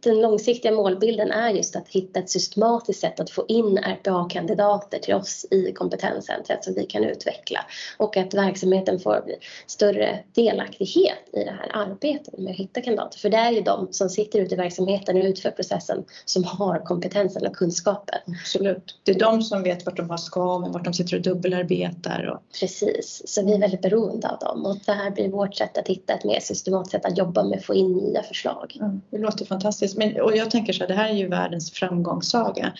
Den 0.00 0.20
långsiktiga 0.20 0.72
målbilden 0.72 1.30
är 1.30 1.50
just 1.50 1.76
att 1.76 1.88
hitta 1.88 2.20
ett 2.20 2.30
systematiskt 2.30 3.00
sätt 3.00 3.20
att 3.20 3.30
få 3.30 3.44
in 3.48 3.78
RPA-kandidater 3.78 4.98
till 4.98 5.14
oss 5.14 5.46
i 5.50 5.72
kompetenscentret 5.72 6.64
som 6.64 6.74
vi 6.74 6.86
kan 6.86 7.04
utveckla 7.04 7.60
och 7.96 8.16
att 8.16 8.34
verksamheten 8.34 9.00
får 9.00 9.24
större 9.66 10.18
delaktighet 10.32 11.28
i 11.32 11.44
det 11.44 11.56
här 11.60 11.70
arbetet 11.72 12.38
med 12.38 12.50
att 12.50 12.56
hitta 12.56 12.80
kandidater. 12.80 13.18
För 13.18 13.28
det 13.28 13.36
är 13.36 13.52
ju 13.52 13.60
de 13.60 13.88
som 13.90 14.08
sitter 14.08 14.40
ute 14.40 14.54
i 14.54 14.58
verksamheten 14.58 15.16
och 15.16 15.24
utför 15.24 15.50
processen 15.50 16.04
som 16.24 16.44
har 16.44 16.78
kompetensen 16.78 17.46
och 17.46 17.56
kunskapen. 17.56 18.18
Absolut. 18.40 19.00
Det 19.02 19.12
är 19.12 19.18
de 19.18 19.42
som 19.42 19.62
vet 19.62 19.86
vart 19.86 19.96
de 19.96 20.10
har 20.10 20.16
ska, 20.16 20.58
vart 20.58 20.84
de 20.84 20.94
sitter 20.94 21.16
och 21.16 21.22
dubbelarbetar. 21.22 22.26
Och... 22.26 22.58
Precis, 22.60 23.22
så 23.36 23.46
vi 23.46 23.54
är 23.54 23.58
väldigt 23.58 23.82
beroende 23.82 24.28
av 24.28 24.38
dem 24.38 24.66
och 24.66 24.76
det 24.86 24.92
här 24.92 25.10
blir 25.10 25.28
vårt 25.28 25.54
sätt 25.54 25.78
att 25.78 25.88
hitta 25.88 26.14
ett 26.14 26.24
mer 26.24 26.40
systematiskt 26.40 26.92
sätt 26.92 27.04
att 27.04 27.18
jobba 27.18 27.44
med 27.44 27.58
att 27.58 27.64
få 27.64 27.74
in 27.74 27.92
nya 27.92 28.22
förslag. 28.22 28.76
Mm, 28.80 29.00
det 29.10 29.18
låter 29.18 29.44
fantastiskt. 29.44 29.96
Men, 29.96 30.20
och 30.20 30.36
jag 30.36 30.50
tänker 30.50 30.72
så 30.72 30.80
här, 30.80 30.88
det 30.88 30.94
här 30.94 31.08
är 31.08 31.14
ju 31.14 31.28
världens 31.28 31.70
framgångssaga. 31.70 32.72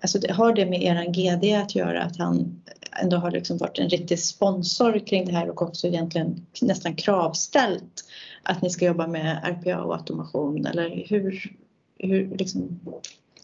Alltså, 0.00 0.18
det, 0.18 0.32
har 0.32 0.52
det 0.52 0.66
med 0.66 0.82
eran 0.82 1.12
GD 1.12 1.54
att 1.54 1.74
göra 1.74 2.02
att 2.02 2.16
han 2.16 2.62
ändå 3.02 3.16
har 3.16 3.30
liksom 3.30 3.58
varit 3.58 3.78
en 3.78 3.88
riktig 3.88 4.18
sponsor 4.18 4.98
kring 5.06 5.26
det 5.26 5.32
här 5.32 5.50
och 5.50 5.62
också 5.62 5.86
egentligen 5.86 6.46
nästan 6.60 6.94
kravställt 6.94 8.04
att 8.42 8.62
ni 8.62 8.70
ska 8.70 8.84
jobba 8.84 9.06
med 9.06 9.40
RPA 9.44 9.82
och 9.82 9.94
automation 9.94 10.66
eller 10.66 11.04
hur, 11.08 11.56
hur 11.98 12.36
liksom, 12.36 12.80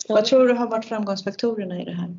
vad 0.09 0.25
tror 0.25 0.49
du 0.49 0.55
har 0.55 0.67
varit 0.69 0.85
framgångsfaktorerna 0.85 1.83
i 1.83 1.85
det 1.85 1.95
här? 1.95 2.15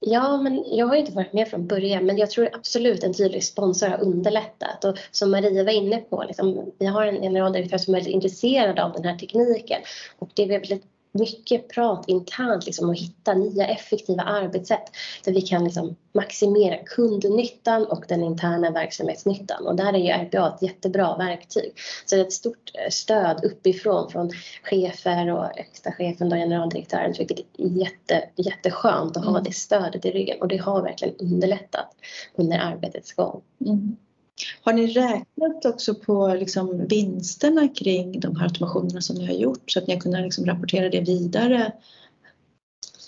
Ja, 0.00 0.36
men 0.42 0.64
jag 0.66 0.86
har 0.86 0.96
inte 0.96 1.12
varit 1.12 1.32
med 1.32 1.48
från 1.48 1.66
början 1.66 2.06
men 2.06 2.18
jag 2.18 2.30
tror 2.30 2.48
absolut 2.52 3.04
en 3.04 3.14
tydlig 3.14 3.44
sponsor 3.44 3.86
har 3.86 4.00
underlättat. 4.02 4.84
Och 4.84 4.98
som 5.10 5.30
Maria 5.30 5.64
var 5.64 5.72
inne 5.72 5.96
på, 5.96 6.24
liksom, 6.26 6.72
vi 6.78 6.86
har 6.86 7.06
en 7.06 7.22
generaldirektör 7.22 7.78
som 7.78 7.94
är 7.94 7.98
väldigt 7.98 8.14
intresserad 8.14 8.78
av 8.78 8.92
den 8.92 9.04
här 9.04 9.18
tekniken 9.18 9.80
och 10.18 10.30
det 10.34 10.42
är 10.42 10.48
väldigt 10.48 10.84
mycket 11.12 11.68
prat 11.68 12.04
internt 12.08 12.66
liksom, 12.66 12.88
och 12.88 12.96
hitta 12.96 13.34
nya 13.34 13.66
effektiva 13.66 14.22
arbetssätt 14.22 14.90
där 15.24 15.32
vi 15.32 15.40
kan 15.40 15.64
liksom, 15.64 15.96
maximera 16.14 16.76
kundnyttan 16.86 17.84
och 17.84 18.04
den 18.08 18.22
interna 18.22 18.70
verksamhetsnyttan. 18.70 19.66
Och 19.66 19.76
där 19.76 19.92
är 19.92 19.98
ju 19.98 20.08
RPA 20.08 20.54
ett 20.54 20.62
jättebra 20.62 21.16
verktyg. 21.16 21.72
Så 22.06 22.14
det 22.14 22.20
är 22.20 22.24
ett 22.24 22.32
stort 22.32 22.70
eh, 22.74 22.90
stöd 22.90 23.44
uppifrån 23.44 24.10
från 24.10 24.30
chefer 24.62 25.30
och 25.30 25.46
högsta 25.56 25.92
chefen 25.92 26.32
och 26.32 26.38
generaldirektören. 26.38 27.14
Så 27.14 27.22
det 27.22 27.34
är 27.34 27.66
jätte, 27.68 28.28
jätteskönt 28.36 29.16
att 29.16 29.24
ha 29.24 29.30
mm. 29.30 29.44
det 29.44 29.52
stödet 29.52 30.04
i 30.04 30.10
ryggen 30.10 30.40
och 30.40 30.48
det 30.48 30.56
har 30.56 30.82
verkligen 30.82 31.14
underlättat 31.18 31.90
under 32.34 32.58
arbetets 32.58 33.12
gång. 33.12 33.40
Mm. 33.66 33.96
Har 34.62 34.72
ni 34.72 34.86
räknat 34.86 35.64
också 35.64 35.94
på 35.94 36.34
liksom 36.34 36.86
vinsterna 36.86 37.68
kring 37.68 38.20
de 38.20 38.36
här 38.36 38.44
automationerna 38.44 39.00
som 39.00 39.16
ni 39.16 39.26
har 39.26 39.34
gjort 39.34 39.70
så 39.70 39.78
att 39.78 39.86
ni 39.86 39.94
har 39.94 40.00
kunnat 40.00 40.22
liksom 40.22 40.46
rapportera 40.46 40.88
det 40.88 41.00
vidare? 41.00 41.72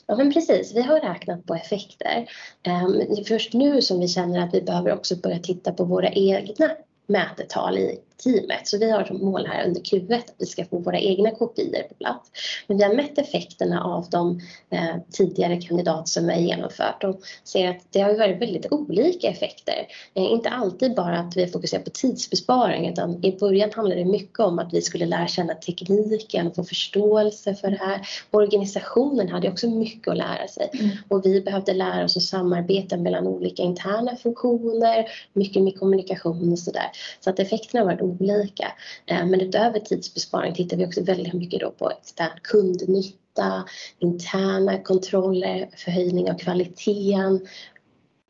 Ja 0.07 0.17
men 0.17 0.33
precis, 0.33 0.73
vi 0.75 0.83
har 0.83 1.01
räknat 1.01 1.47
på 1.47 1.55
effekter. 1.55 2.31
Um, 2.67 3.25
först 3.25 3.53
nu 3.53 3.83
som 3.83 4.01
vi 4.01 4.09
känner 4.09 4.41
att 4.41 4.55
vi 4.55 4.63
behöver 4.63 4.93
också 4.93 5.17
börja 5.17 5.39
titta 5.39 5.73
på 5.73 5.85
våra 5.85 6.09
egna 6.09 6.71
mätetal 7.07 7.79
i 7.79 7.99
teamet. 8.23 8.69
Så 8.69 8.79
vi 8.79 8.91
har 8.91 9.05
som 9.05 9.25
mål 9.25 9.47
här 9.47 9.67
under 9.67 9.81
Q1 9.81 10.15
att 10.15 10.35
vi 10.39 10.47
ska 10.47 10.65
få 10.65 10.79
våra 10.79 10.99
egna 10.99 11.31
kopior 11.31 11.83
på 11.89 11.95
plats. 11.95 12.31
Men 12.67 12.77
vi 12.77 12.85
har 12.85 12.95
mätt 12.95 13.19
effekterna 13.19 13.85
av 13.85 14.07
de 14.11 14.41
eh, 14.71 14.97
tidigare 15.13 15.61
kandidater 15.61 16.11
som 16.11 16.27
vi 16.27 16.33
har 16.33 16.41
genomfört 16.41 17.05
och 17.05 17.21
ser 17.45 17.69
att 17.69 17.81
det 17.91 18.01
har 18.01 18.19
varit 18.19 18.43
väldigt 18.43 18.73
olika 18.73 19.29
effekter. 19.29 19.87
Eh, 20.15 20.23
inte 20.23 20.49
alltid 20.49 20.95
bara 20.95 21.19
att 21.19 21.37
vi 21.37 21.47
fokuserar 21.47 21.83
på 21.83 21.91
tidsbesparing 21.91 22.89
utan 22.89 23.25
i 23.25 23.39
början 23.39 23.71
handlade 23.75 24.01
det 24.01 24.11
mycket 24.11 24.41
om 24.41 24.59
att 24.59 24.73
vi 24.73 24.83
skulle 24.83 25.07
lära 25.07 25.27
känna 25.27 25.55
tekniken 25.55 26.47
och 26.47 26.57
få 26.57 26.65
förståelse 26.65 27.55
för 27.55 27.71
det 27.71 27.79
här. 27.81 28.01
Organisationen 28.31 29.29
hade 29.29 29.49
också 29.49 29.71
mycket 29.71 30.09
att 30.09 30.17
lära 30.17 30.49
sig 30.49 30.71
mm. 30.73 30.91
och 31.09 31.27
vi 31.27 31.41
behövde 31.41 31.73
lära 31.73 32.05
oss 32.05 32.17
att 32.17 32.23
samarbeta 32.23 32.97
mellan 32.97 33.27
olika 33.27 33.63
interna 33.63 34.17
funktioner, 34.17 35.05
mycket 35.33 35.63
med 35.63 35.79
kommunikation 35.79 36.53
och 36.53 36.59
sådär. 36.59 36.91
Så 37.21 37.31
att 37.31 37.39
effekterna 37.39 37.81
har 37.81 37.87
varit 37.87 38.10
olika. 38.19 38.73
Eh, 39.07 39.27
men 39.27 39.41
utöver 39.41 39.81
tidsbesparing 39.81 40.55
tittar 40.55 40.77
vi 40.77 40.87
också 40.87 41.03
väldigt 41.03 41.33
mycket 41.33 41.61
då 41.61 41.71
på 41.71 41.91
extern 41.91 42.39
kundnytta, 42.43 43.65
interna 43.99 44.79
kontroller, 44.79 45.69
förhöjning 45.77 46.31
av 46.31 46.39
kvaliteten, 46.39 47.41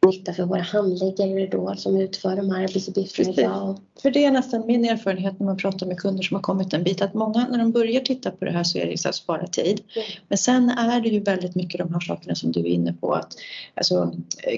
nytta 0.07 0.33
för 0.33 0.45
våra 0.45 0.63
handläggare 0.63 1.47
då 1.47 1.75
som 1.77 2.01
utför 2.01 2.37
de 2.37 2.51
här 2.51 2.63
arbetsuppgifterna 2.63 3.31
idag. 3.31 3.79
För 4.03 4.11
det 4.11 4.25
är 4.25 4.31
nästan 4.31 4.67
min 4.67 4.85
erfarenhet 4.85 5.39
när 5.39 5.47
man 5.47 5.57
pratar 5.57 5.87
med 5.87 5.99
kunder 5.99 6.23
som 6.23 6.35
har 6.35 6.43
kommit 6.43 6.73
en 6.73 6.85
bit 6.85 7.03
att 7.03 7.15
många 7.15 7.49
när 7.51 7.59
de 7.59 7.73
börjar 7.73 8.01
titta 8.01 8.31
på 8.31 8.45
det 8.45 8.51
här 8.51 8.65
så 8.65 8.79
är 8.79 8.87
det 8.87 8.99
så 8.99 9.09
att 9.09 9.15
spara 9.15 9.47
tid. 9.47 9.81
Mm. 9.97 10.09
Men 10.29 10.39
sen 10.39 10.71
är 10.71 11.01
det 11.01 11.09
ju 11.09 11.21
väldigt 11.21 11.55
mycket 11.55 11.79
de 11.79 11.93
här 11.93 12.01
sakerna 12.01 12.35
som 12.35 12.53
du 12.53 12.61
är 12.61 12.67
inne 12.67 12.93
på 12.93 13.13
att 13.13 13.35
alltså 13.75 14.15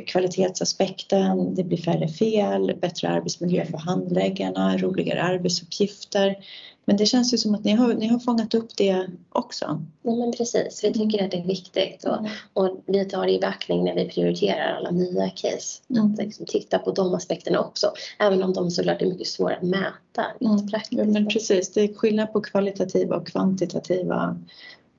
kvalitetsaspekten, 0.06 1.54
det 1.54 1.64
blir 1.64 1.78
färre 1.78 2.08
fel, 2.08 2.76
bättre 2.80 3.08
arbetsmiljö 3.08 3.66
för 3.66 3.78
handläggarna, 3.78 4.76
roligare 4.76 5.22
arbetsuppgifter. 5.22 6.36
Men 6.84 6.96
det 6.96 7.06
känns 7.06 7.34
ju 7.34 7.38
som 7.38 7.54
att 7.54 7.64
ni 7.64 7.72
har, 7.72 7.94
ni 7.94 8.06
har 8.06 8.18
fångat 8.18 8.54
upp 8.54 8.76
det 8.76 9.06
också. 9.28 9.82
Ja, 10.02 10.14
men 10.14 10.32
precis, 10.32 10.84
vi 10.84 10.92
tycker 10.92 11.24
att 11.24 11.30
det 11.30 11.36
är 11.36 11.46
viktigt 11.46 12.04
och, 12.04 12.18
mm. 12.18 12.30
och 12.52 12.82
vi 12.86 13.04
tar 13.04 13.26
det 13.26 13.32
i 13.32 13.40
beaktning 13.40 13.84
när 13.84 13.94
vi 13.94 14.08
prioriterar 14.08 14.76
alla 14.76 14.90
nya 14.90 15.30
case. 15.30 15.82
Mm. 15.90 16.12
Att 16.12 16.18
liksom 16.18 16.46
titta 16.46 16.78
på 16.78 16.90
de 16.90 17.14
aspekterna 17.14 17.60
också, 17.60 17.92
även 18.18 18.42
om 18.42 18.52
de 18.52 18.70
såklart 18.70 19.02
är 19.02 19.06
mycket 19.06 19.26
svåra 19.26 19.56
att 19.56 19.62
mäta. 19.62 20.24
Mm. 20.40 20.68
Ja, 20.90 21.04
men 21.04 21.28
precis, 21.28 21.72
det 21.72 21.80
är 21.80 21.94
skillnad 21.94 22.32
på 22.32 22.40
kvalitativa 22.40 23.16
och 23.16 23.26
kvantitativa 23.26 24.36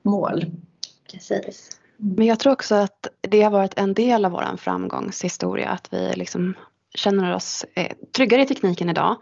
mål. 0.02 0.46
Precis. 1.12 1.78
Men 1.96 2.26
jag 2.26 2.38
tror 2.38 2.52
också 2.52 2.74
att 2.74 3.06
det 3.20 3.42
har 3.42 3.50
varit 3.50 3.78
en 3.78 3.94
del 3.94 4.24
av 4.24 4.32
vår 4.32 4.56
framgångshistoria 4.56 5.68
att 5.68 5.92
vi 5.92 6.12
liksom 6.16 6.54
känner 6.94 7.34
oss 7.34 7.64
eh, 7.74 7.92
tryggare 8.16 8.42
i 8.42 8.46
tekniken 8.46 8.90
idag 8.90 9.16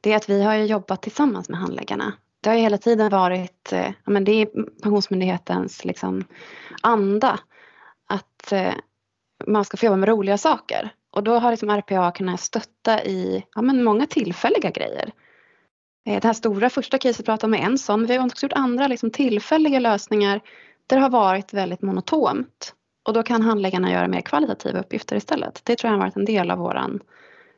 det 0.00 0.12
är 0.12 0.16
att 0.16 0.30
vi 0.30 0.42
har 0.42 0.54
jobbat 0.54 1.02
tillsammans 1.02 1.48
med 1.48 1.58
handläggarna. 1.58 2.12
Det 2.40 2.50
har 2.50 2.56
hela 2.56 2.78
tiden 2.78 3.10
varit, 3.10 3.72
eh, 3.72 3.86
ja 4.04 4.10
men 4.12 4.24
det 4.24 4.32
är 4.32 4.46
Pensionsmyndighetens 4.82 5.84
liksom 5.84 6.24
anda 6.82 7.40
att 8.08 8.52
eh, 8.52 8.74
man 9.46 9.64
ska 9.64 9.76
få 9.76 9.86
jobba 9.86 9.96
med 9.96 10.08
roliga 10.08 10.38
saker. 10.38 10.90
Och 11.10 11.24
då 11.24 11.38
har 11.38 11.50
liksom 11.50 11.70
RPA 11.70 12.10
kunnat 12.10 12.40
stötta 12.40 13.04
i 13.04 13.44
ja 13.54 13.62
men 13.62 13.84
många 13.84 14.06
tillfälliga 14.06 14.70
grejer. 14.70 15.12
Eh, 16.06 16.20
det 16.20 16.24
här 16.24 16.32
stora 16.32 16.70
första 16.70 16.98
caset 16.98 17.26
pratar 17.26 17.48
om 17.48 17.54
är 17.54 17.58
en 17.58 17.78
sån, 17.78 18.06
vi 18.06 18.16
har 18.16 18.26
också 18.26 18.46
gjort 18.46 18.52
andra 18.52 18.86
liksom 18.86 19.10
tillfälliga 19.10 19.78
lösningar 19.78 20.40
där 20.86 20.96
det 20.96 21.02
har 21.02 21.10
varit 21.10 21.52
väldigt 21.52 21.82
monotont. 21.82 22.74
Och 23.06 23.12
då 23.12 23.22
kan 23.22 23.42
handläggarna 23.42 23.92
göra 23.92 24.08
mer 24.08 24.20
kvalitativa 24.20 24.80
uppgifter 24.80 25.16
istället. 25.16 25.60
Det 25.64 25.76
tror 25.76 25.88
jag 25.88 25.98
har 25.98 26.04
varit 26.04 26.16
en 26.16 26.24
del 26.24 26.50
av 26.50 26.58
våran 26.58 27.00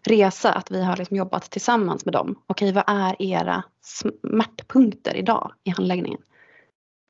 resa 0.09 0.53
att 0.53 0.71
vi 0.71 0.83
har 0.85 0.97
liksom 0.97 1.17
jobbat 1.17 1.51
tillsammans 1.51 2.05
med 2.05 2.15
dem. 2.15 2.43
Okej, 2.47 2.73
vad 2.73 2.85
är 2.87 3.23
era 3.23 3.65
smärtpunkter 3.83 5.17
idag 5.17 5.53
i 5.65 5.71
handläggningen? 5.71 6.21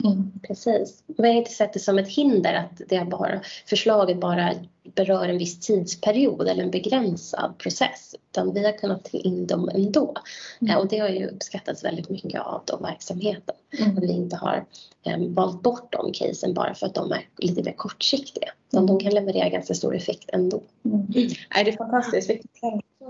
Mm, 0.04 0.32
precis. 0.42 1.02
Vi 1.06 1.28
har 1.28 1.34
inte 1.34 1.50
sett 1.50 1.72
det 1.72 1.78
som 1.78 1.98
ett 1.98 2.08
hinder 2.08 2.54
att 2.54 2.80
det 2.88 3.04
bara, 3.04 3.40
förslaget 3.66 4.20
bara 4.20 4.54
berör 4.94 5.28
en 5.28 5.38
viss 5.38 5.60
tidsperiod 5.60 6.48
eller 6.48 6.62
en 6.64 6.70
begränsad 6.70 7.58
process. 7.58 8.14
Utan 8.30 8.54
vi 8.54 8.64
har 8.64 8.72
kunnat 8.72 9.04
ta 9.04 9.18
in 9.18 9.46
dem 9.46 9.68
ändå. 9.68 10.14
Mm. 10.60 10.78
Och 10.78 10.88
det 10.88 10.98
har 10.98 11.08
ju 11.08 11.26
uppskattats 11.26 11.84
väldigt 11.84 12.08
mycket 12.08 12.40
av 12.40 12.62
de 12.64 12.82
verksamheten. 12.82 13.54
Mm. 13.78 13.96
Att 13.96 14.02
vi 14.02 14.12
inte 14.12 14.36
har 14.36 14.64
um, 15.06 15.34
valt 15.34 15.62
bort 15.62 15.92
de 15.92 16.12
casen 16.12 16.54
bara 16.54 16.74
för 16.74 16.86
att 16.86 16.94
de 16.94 17.12
är 17.12 17.28
lite 17.38 17.62
mer 17.62 17.72
kortsiktiga. 17.72 18.48
Mm. 18.72 18.86
De 18.86 19.00
kan 19.00 19.14
leverera 19.14 19.48
ganska 19.48 19.74
stor 19.74 19.96
effekt 19.96 20.30
ändå. 20.32 20.62
Mm. 20.84 21.06
Nej, 21.54 21.64
det 21.64 21.70
är 21.70 21.76
fantastiskt. 21.76 22.30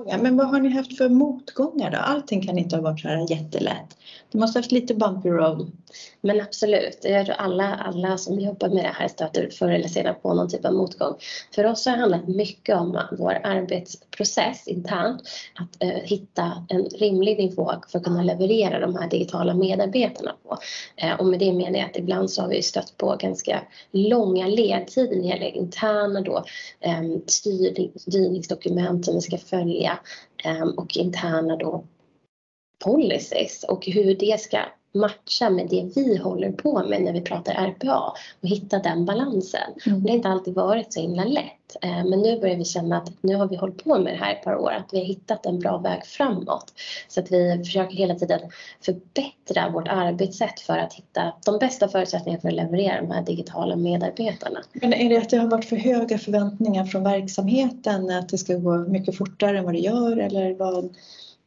Men 0.06 0.36
vad 0.36 0.46
har 0.46 0.60
ni 0.60 0.68
haft 0.68 0.96
för 0.96 1.08
motgångar 1.08 1.90
då? 1.90 1.96
Allting 1.98 2.46
kan 2.46 2.58
inte 2.58 2.76
ha 2.76 2.82
varit 2.82 3.00
så 3.00 3.08
här 3.08 3.30
jättelätt. 3.30 3.96
Du 4.32 4.38
måste 4.38 4.58
ha 4.58 4.62
haft 4.62 4.72
lite 4.72 4.94
bumpy 4.94 5.28
road. 5.28 5.72
Men 6.20 6.40
absolut, 6.40 6.98
jag 7.02 7.26
tror 7.26 7.36
alla, 7.36 7.74
alla 7.74 8.18
som 8.18 8.40
jobbar 8.40 8.68
med 8.68 8.84
det 8.84 8.92
här 8.94 9.08
stöter 9.08 9.50
förr 9.50 9.70
eller 9.70 9.88
senare 9.88 10.14
på 10.14 10.34
någon 10.34 10.48
typ 10.48 10.64
av 10.64 10.74
motgång. 10.74 11.14
För 11.54 11.66
oss 11.66 11.86
har 11.86 11.92
det 11.92 12.00
handlat 12.00 12.28
mycket 12.28 12.76
om 12.76 13.00
vår 13.18 13.40
arbetsprocess 13.44 14.66
internt. 14.66 15.22
Att 15.54 15.82
eh, 15.82 15.88
hitta 15.88 16.66
en 16.68 16.84
rimlig 16.84 17.38
nivå 17.38 17.72
för 17.88 17.98
att 17.98 18.04
kunna 18.04 18.22
leverera 18.22 18.80
de 18.80 18.96
här 18.96 19.10
digitala 19.10 19.54
medarbetarna 19.54 20.34
på. 20.42 20.58
Eh, 20.96 21.20
och 21.20 21.26
med 21.26 21.38
det 21.38 21.52
menar 21.52 21.78
jag 21.78 21.90
att 21.90 21.96
ibland 21.96 22.30
så 22.30 22.42
har 22.42 22.48
vi 22.48 22.62
stött 22.62 22.96
på 22.96 23.16
ganska 23.20 23.62
långa 23.92 24.46
ledtider 24.46 25.16
när 25.16 25.22
det 25.22 25.28
gäller 25.28 25.56
interna 25.56 26.20
då, 26.20 26.44
eh, 26.80 27.02
styrningsdokument 27.26 29.04
som 29.04 29.14
vi 29.14 29.20
ska 29.20 29.38
följa 29.38 29.87
Eh, 30.44 30.62
och 30.62 30.96
interna 30.96 31.56
då 31.56 31.84
policies 32.84 33.64
och 33.64 33.86
hur 33.86 34.14
det 34.14 34.40
ska 34.40 34.58
matcha 34.92 35.50
med 35.50 35.68
det 35.68 35.92
vi 35.96 36.16
håller 36.16 36.52
på 36.52 36.84
med 36.88 37.02
när 37.02 37.12
vi 37.12 37.20
pratar 37.20 37.52
RPA 37.52 38.14
och 38.40 38.48
hitta 38.48 38.78
den 38.78 39.04
balansen. 39.04 39.72
Mm. 39.86 40.02
Det 40.02 40.08
har 40.08 40.16
inte 40.16 40.28
alltid 40.28 40.54
varit 40.54 40.92
så 40.92 41.00
himla 41.00 41.24
lätt. 41.24 41.76
Eh, 41.82 42.04
men 42.04 42.20
nu 42.20 42.40
börjar 42.40 42.56
vi 42.56 42.64
känna 42.64 42.96
att 42.96 43.12
nu 43.20 43.34
har 43.34 43.48
vi 43.48 43.56
hållit 43.56 43.84
på 43.84 43.98
med 43.98 44.12
det 44.14 44.18
här 44.18 44.32
ett 44.32 44.44
par 44.44 44.56
år, 44.56 44.72
att 44.72 44.88
vi 44.92 44.98
har 44.98 45.04
hittat 45.04 45.46
en 45.46 45.58
bra 45.58 45.78
väg 45.78 46.06
framåt. 46.06 46.72
Så 47.08 47.20
att 47.20 47.32
vi 47.32 47.58
försöker 47.64 47.96
hela 47.96 48.14
tiden 48.14 48.40
förbättra 48.80 49.70
vårt 49.70 49.88
arbetssätt 49.88 50.60
för 50.60 50.78
att 50.78 50.94
hitta 50.94 51.32
de 51.44 51.58
bästa 51.58 51.88
förutsättningarna 51.88 52.40
för 52.40 52.48
att 52.48 52.54
leverera 52.54 53.00
de 53.00 53.10
här 53.10 53.22
digitala 53.22 53.76
medarbetarna. 53.76 54.60
Men 54.72 54.92
är 54.92 55.08
det 55.08 55.16
att 55.16 55.30
det 55.30 55.36
har 55.36 55.48
varit 55.48 55.64
för 55.64 55.76
höga 55.76 56.18
förväntningar 56.18 56.84
från 56.84 57.04
verksamheten, 57.04 58.10
att 58.10 58.28
det 58.28 58.38
ska 58.38 58.54
gå 58.54 58.78
mycket 58.78 59.16
fortare 59.16 59.58
än 59.58 59.64
vad 59.64 59.74
det 59.74 59.80
gör 59.80 60.16
eller 60.16 60.54
vad? 60.54 60.96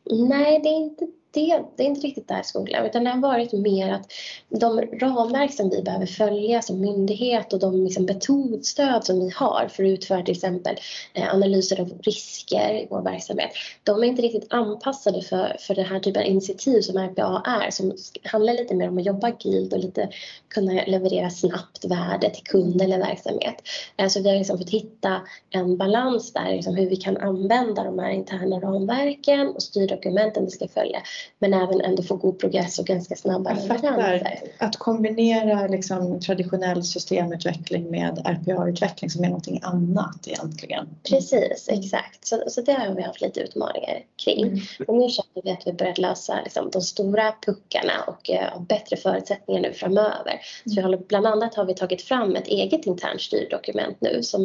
Nej, 0.10 0.60
det 0.63 0.69
är 0.69 0.75
inte 0.77 1.07
det, 1.31 1.63
det 1.75 1.83
är 1.83 1.88
inte 1.88 2.07
riktigt 2.07 2.27
där 2.27 2.41
skolan 2.43 2.85
utan 2.85 3.03
det 3.03 3.09
har 3.09 3.19
varit 3.19 3.53
mer 3.53 3.93
att 3.93 4.11
de 4.50 4.81
ramverk 4.81 5.53
som 5.53 5.69
vi 5.69 5.81
behöver 5.81 6.05
följa 6.05 6.61
som 6.61 6.81
myndighet 6.81 7.53
och 7.53 7.59
de 7.59 7.83
liksom 7.83 8.05
metodstöd 8.05 9.05
som 9.05 9.19
vi 9.19 9.31
har 9.35 9.67
för 9.67 9.83
att 9.83 9.89
utföra 9.89 10.21
till 10.21 10.35
exempel 10.35 10.75
eh, 11.13 11.33
analyser 11.33 11.81
av 11.81 11.89
risker 12.03 12.73
i 12.73 12.88
vår 12.89 13.01
verksamhet. 13.01 13.51
De 13.83 14.03
är 14.03 14.07
inte 14.07 14.21
riktigt 14.21 14.53
anpassade 14.53 15.21
för, 15.21 15.55
för 15.59 15.75
den 15.75 15.85
här 15.85 16.00
typen 16.00 16.21
av 16.21 16.27
initiativ 16.27 16.81
som 16.81 16.97
RPA 16.97 17.43
är 17.45 17.71
som 17.71 17.93
handlar 18.23 18.53
lite 18.53 18.75
mer 18.75 18.89
om 18.89 18.97
att 18.97 19.05
jobba 19.05 19.27
agilt 19.27 19.73
och 19.73 19.79
lite 19.79 20.09
kunna 20.47 20.83
leverera 20.88 21.29
snabbt 21.29 21.85
värde 21.85 22.29
till 22.29 22.43
kund 22.43 22.81
eller 22.81 22.97
verksamhet. 22.97 23.55
Eh, 23.97 24.07
så 24.07 24.21
vi 24.21 24.29
har 24.29 24.38
liksom 24.38 24.57
fått 24.57 24.69
hitta 24.69 25.21
en 25.50 25.77
balans 25.77 26.33
där, 26.33 26.55
liksom 26.55 26.75
hur 26.75 26.89
vi 26.89 26.95
kan 26.95 27.17
använda 27.17 27.83
de 27.83 28.00
här 28.00 28.09
interna 28.09 28.59
ramverken 28.59 29.47
och 29.47 29.63
styrdokumenten 29.63 30.45
vi 30.45 30.51
ska 30.51 30.67
följa 30.67 31.01
men 31.39 31.53
även 31.53 31.81
ändå 31.81 32.03
få 32.03 32.15
god 32.15 32.39
progress 32.39 32.79
och 32.79 32.85
ganska 32.85 33.15
snabba 33.15 33.53
leveranser. 33.53 34.39
Att 34.57 34.77
kombinera 34.77 35.67
liksom 35.67 36.19
traditionell 36.19 36.83
systemutveckling 36.83 37.91
med 37.91 38.21
RPA-utveckling 38.25 39.09
som 39.09 39.23
är 39.23 39.27
någonting 39.27 39.59
annat 39.63 40.27
egentligen. 40.27 40.89
Precis, 41.09 41.69
exakt. 41.69 42.27
Så, 42.27 42.43
så 42.47 42.61
det 42.61 42.73
har 42.73 42.95
vi 42.95 43.01
haft 43.01 43.21
lite 43.21 43.39
utmaningar 43.39 44.03
kring. 44.23 44.47
Mm. 44.47 44.59
Och 44.87 44.95
nu 44.95 45.09
känner 45.09 45.41
vi 45.43 45.51
att 45.51 45.67
vi 45.67 45.73
börjat 45.73 45.97
lösa 45.97 46.41
liksom, 46.43 46.69
de 46.69 46.81
stora 46.81 47.33
puckarna 47.45 48.03
och 48.07 48.29
uh, 48.29 48.53
har 48.53 48.59
bättre 48.59 48.97
förutsättningar 48.97 49.61
nu 49.61 49.73
framöver. 49.73 50.41
Så 50.65 50.75
vi 50.75 50.81
håller, 50.81 50.97
bland 50.97 51.27
annat 51.27 51.55
har 51.55 51.65
vi 51.65 51.73
tagit 51.73 52.01
fram 52.01 52.35
ett 52.35 52.47
eget 52.47 52.85
internt 52.85 53.21
styrdokument 53.21 53.97
nu 54.01 54.23
som 54.23 54.41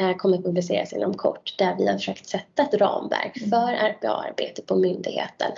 uh, 0.00 0.16
kommer 0.16 0.38
publiceras 0.38 0.92
inom 0.92 1.14
kort 1.14 1.54
där 1.58 1.74
vi 1.78 1.86
har 1.86 1.94
försökt 1.94 2.26
sätta 2.26 2.62
ett 2.62 2.74
ramverk 2.74 3.36
mm. 3.36 3.50
för 3.50 3.72
RPA-arbete 3.72 4.62
på 4.62 4.76
myndigheten. 4.76 5.50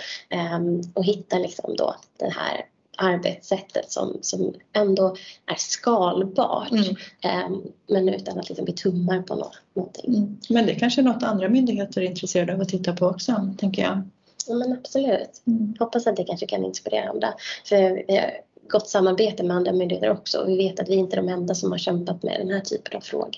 Um, 0.55 0.62
och 0.93 1.05
hitta 1.05 1.37
liksom 1.37 1.75
då 1.75 1.95
det 2.17 2.29
här 2.29 2.65
arbetssättet 2.97 3.91
som, 3.91 4.17
som 4.21 4.53
ändå 4.73 5.15
är 5.45 5.55
skalbart 5.57 6.71
mm. 6.71 6.95
eh, 7.21 7.57
men 7.87 8.09
utan 8.09 8.39
att 8.39 8.49
liksom 8.49 8.65
vi 8.65 8.73
tummar 8.73 9.21
på 9.21 9.35
något, 9.35 9.57
någonting. 9.73 10.15
Mm. 10.15 10.37
Men 10.49 10.65
det 10.65 10.71
är 10.71 10.79
kanske 10.79 11.01
är 11.01 11.03
något 11.03 11.23
andra 11.23 11.49
myndigheter 11.49 12.01
är 12.01 12.05
intresserade 12.05 12.53
av 12.53 12.61
att 12.61 12.69
titta 12.69 12.93
på 12.93 13.05
också, 13.05 13.53
tänker 13.57 13.81
jag. 13.81 14.01
Ja, 14.47 14.55
men 14.55 14.73
absolut. 14.73 15.41
Mm. 15.47 15.75
Hoppas 15.79 16.07
att 16.07 16.15
det 16.15 16.23
kanske 16.23 16.45
kan 16.45 16.65
inspirera 16.65 17.09
andra. 17.09 17.33
För 17.65 18.03
vi 18.07 18.17
har 18.17 18.31
gott 18.69 18.89
samarbete 18.89 19.43
med 19.43 19.57
andra 19.57 19.73
myndigheter 19.73 20.11
också 20.11 20.39
och 20.39 20.49
vi 20.49 20.57
vet 20.57 20.79
att 20.79 20.89
vi 20.89 20.95
inte 20.95 21.15
är 21.15 21.21
de 21.21 21.29
enda 21.29 21.55
som 21.55 21.71
har 21.71 21.77
kämpat 21.77 22.23
med 22.23 22.39
den 22.39 22.51
här 22.51 22.59
typen 22.59 22.97
av 22.97 23.01
frågor. 23.01 23.35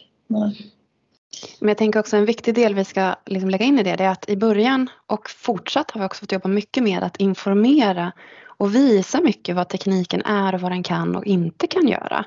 Men 1.60 1.68
jag 1.68 1.77
tänker 1.77 2.00
också 2.00 2.18
en 2.18 2.25
viktig 2.25 2.56
del 2.56 2.75
vi 2.75 2.86
ska 2.86 3.15
liksom 3.25 3.50
lägga 3.50 3.65
in 3.65 3.80
i 3.80 3.84
det, 3.84 3.96
det 3.96 4.04
är 4.04 4.10
att 4.10 4.30
i 4.30 4.38
början 4.38 4.89
och 5.08 5.30
fortsatt 5.30 5.92
har 5.92 6.00
vi 6.01 6.07
också 6.07 6.20
fått 6.20 6.31
jobba 6.31 6.50
mycket 6.50 6.83
med 6.83 7.03
att 7.03 7.18
informera 7.18 8.12
och 8.57 8.75
visa 8.75 9.22
mycket 9.22 9.55
vad 9.55 9.70
tekniken 9.70 10.22
är 10.22 10.55
och 10.55 10.62
vad 10.62 10.72
den 10.72 10.83
kan 10.83 11.16
och 11.16 11.25
inte 11.25 11.68
kan 11.68 11.88
göra. 11.88 12.25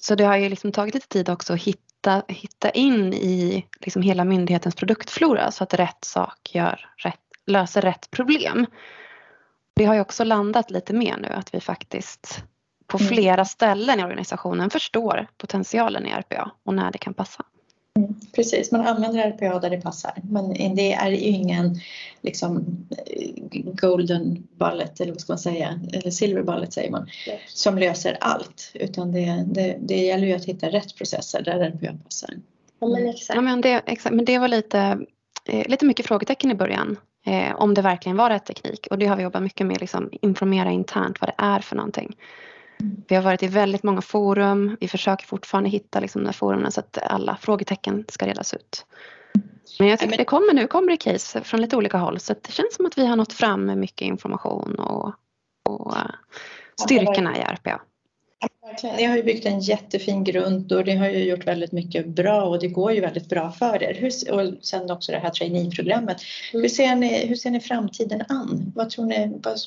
Så 0.00 0.14
det 0.14 0.24
har 0.24 0.36
ju 0.36 0.48
liksom 0.48 0.72
tagit 0.72 0.94
lite 0.94 1.08
tid 1.08 1.28
också 1.28 1.52
att 1.52 1.62
hitta, 1.62 2.22
hitta 2.28 2.70
in 2.70 3.12
i 3.14 3.66
liksom 3.80 4.02
hela 4.02 4.24
myndighetens 4.24 4.74
produktflora 4.74 5.50
så 5.50 5.64
att 5.64 5.74
rätt 5.74 6.04
sak 6.04 6.50
gör 6.54 6.90
rätt, 6.96 7.20
löser 7.46 7.80
rätt 7.80 8.10
problem. 8.10 8.66
Det 9.76 9.84
har 9.84 9.94
ju 9.94 10.00
också 10.00 10.24
landat 10.24 10.70
lite 10.70 10.94
mer 10.94 11.16
nu 11.16 11.28
att 11.28 11.54
vi 11.54 11.60
faktiskt 11.60 12.44
på 12.86 12.98
mm. 12.98 13.08
flera 13.08 13.44
ställen 13.44 14.00
i 14.00 14.04
organisationen 14.04 14.70
förstår 14.70 15.26
potentialen 15.38 16.06
i 16.06 16.10
RPA 16.10 16.50
och 16.64 16.74
när 16.74 16.92
det 16.92 16.98
kan 16.98 17.14
passa. 17.14 17.44
Mm, 17.98 18.14
precis, 18.34 18.72
man 18.72 18.86
använder 18.86 19.30
RPA 19.30 19.58
där 19.58 19.70
det 19.70 19.80
passar 19.80 20.12
men 20.22 20.74
det 20.76 20.92
är 20.92 21.10
ju 21.10 21.16
ingen 21.16 21.80
liksom, 22.22 22.64
golden 23.52 24.46
bullet 24.58 25.00
eller 25.00 25.12
vad 25.12 25.20
ska 25.20 25.32
man 25.32 25.38
säga, 25.38 25.80
eller 25.92 26.10
silver 26.10 26.42
bullet 26.42 26.72
säger 26.72 26.90
man, 26.90 27.08
yes. 27.28 27.40
som 27.46 27.78
löser 27.78 28.16
allt 28.20 28.70
utan 28.74 29.12
det, 29.12 29.44
det, 29.46 29.76
det 29.80 29.96
gäller 29.96 30.26
ju 30.26 30.32
att 30.32 30.44
hitta 30.44 30.68
rätt 30.68 30.96
processer 30.96 31.42
där 31.42 31.70
RPA 31.70 31.98
passar. 32.04 32.30
Ja 32.78 32.88
men 32.88 33.08
exakt. 33.08 33.36
Ja, 33.36 33.40
men, 33.40 33.60
det, 33.60 33.82
exakt. 33.86 34.14
men 34.14 34.24
det 34.24 34.38
var 34.38 34.48
lite, 34.48 34.98
eh, 35.44 35.68
lite 35.68 35.84
mycket 35.84 36.06
frågetecken 36.06 36.50
i 36.50 36.54
början 36.54 36.96
eh, 37.26 37.56
om 37.56 37.74
det 37.74 37.82
verkligen 37.82 38.16
var 38.16 38.30
rätt 38.30 38.46
teknik 38.46 38.86
och 38.90 38.98
det 38.98 39.06
har 39.06 39.16
vi 39.16 39.22
jobbat 39.22 39.42
mycket 39.42 39.66
med, 39.66 39.80
liksom, 39.80 40.10
informera 40.22 40.70
internt 40.70 41.20
vad 41.20 41.28
det 41.28 41.44
är 41.44 41.60
för 41.60 41.76
någonting. 41.76 42.16
Vi 43.08 43.14
har 43.14 43.22
varit 43.22 43.42
i 43.42 43.46
väldigt 43.46 43.82
många 43.82 44.02
forum. 44.02 44.76
Vi 44.80 44.88
försöker 44.88 45.26
fortfarande 45.26 45.70
hitta 45.70 46.00
liksom 46.00 46.22
de 46.22 46.26
här 46.26 46.32
forumen 46.32 46.72
så 46.72 46.80
att 46.80 46.98
alla 47.02 47.36
frågetecken 47.36 48.04
ska 48.08 48.26
redas 48.26 48.54
ut. 48.54 48.86
Men 49.78 49.88
jag 49.88 49.98
tycker 49.98 50.16
det 50.16 50.24
kommer 50.24 50.54
nu 50.54 50.66
kommer 50.66 50.90
det 50.90 50.96
case 50.96 51.40
från 51.40 51.60
lite 51.60 51.76
olika 51.76 51.98
håll 51.98 52.20
så 52.20 52.34
det 52.42 52.52
känns 52.52 52.74
som 52.74 52.86
att 52.86 52.98
vi 52.98 53.06
har 53.06 53.16
nått 53.16 53.32
fram 53.32 53.66
med 53.66 53.78
mycket 53.78 54.06
information 54.06 54.74
och, 54.74 55.12
och 55.68 55.96
eh, 55.96 56.10
styrkorna 56.84 57.36
i 57.36 57.40
RPA. 57.40 57.80
Ni 58.82 59.04
har 59.04 59.16
ju 59.16 59.22
byggt 59.22 59.46
en 59.46 59.60
jättefin 59.60 60.24
grund 60.24 60.72
och 60.72 60.86
ni 60.86 60.96
har 60.96 61.08
ju 61.08 61.24
gjort 61.24 61.46
väldigt 61.46 61.72
mycket 61.72 62.06
bra 62.06 62.42
och 62.42 62.58
det 62.58 62.68
går 62.68 62.92
ju 62.92 63.00
väldigt 63.00 63.28
bra 63.28 63.52
för 63.52 63.82
er. 63.82 63.94
Hur, 63.94 64.32
och 64.32 64.54
sen 64.64 64.90
också 64.90 65.12
det 65.12 65.18
här 65.18 65.30
traineeprogrammet. 65.30 66.16
Mm. 66.52 66.62
Hur, 66.62 66.68
ser 66.68 66.96
ni, 66.96 67.26
hur 67.26 67.36
ser 67.36 67.50
ni 67.50 67.60
framtiden 67.60 68.22
an? 68.28 68.72
Vad 68.74 68.90
tror 68.90 69.04
ni, 69.06 69.32
vad, 69.42 69.58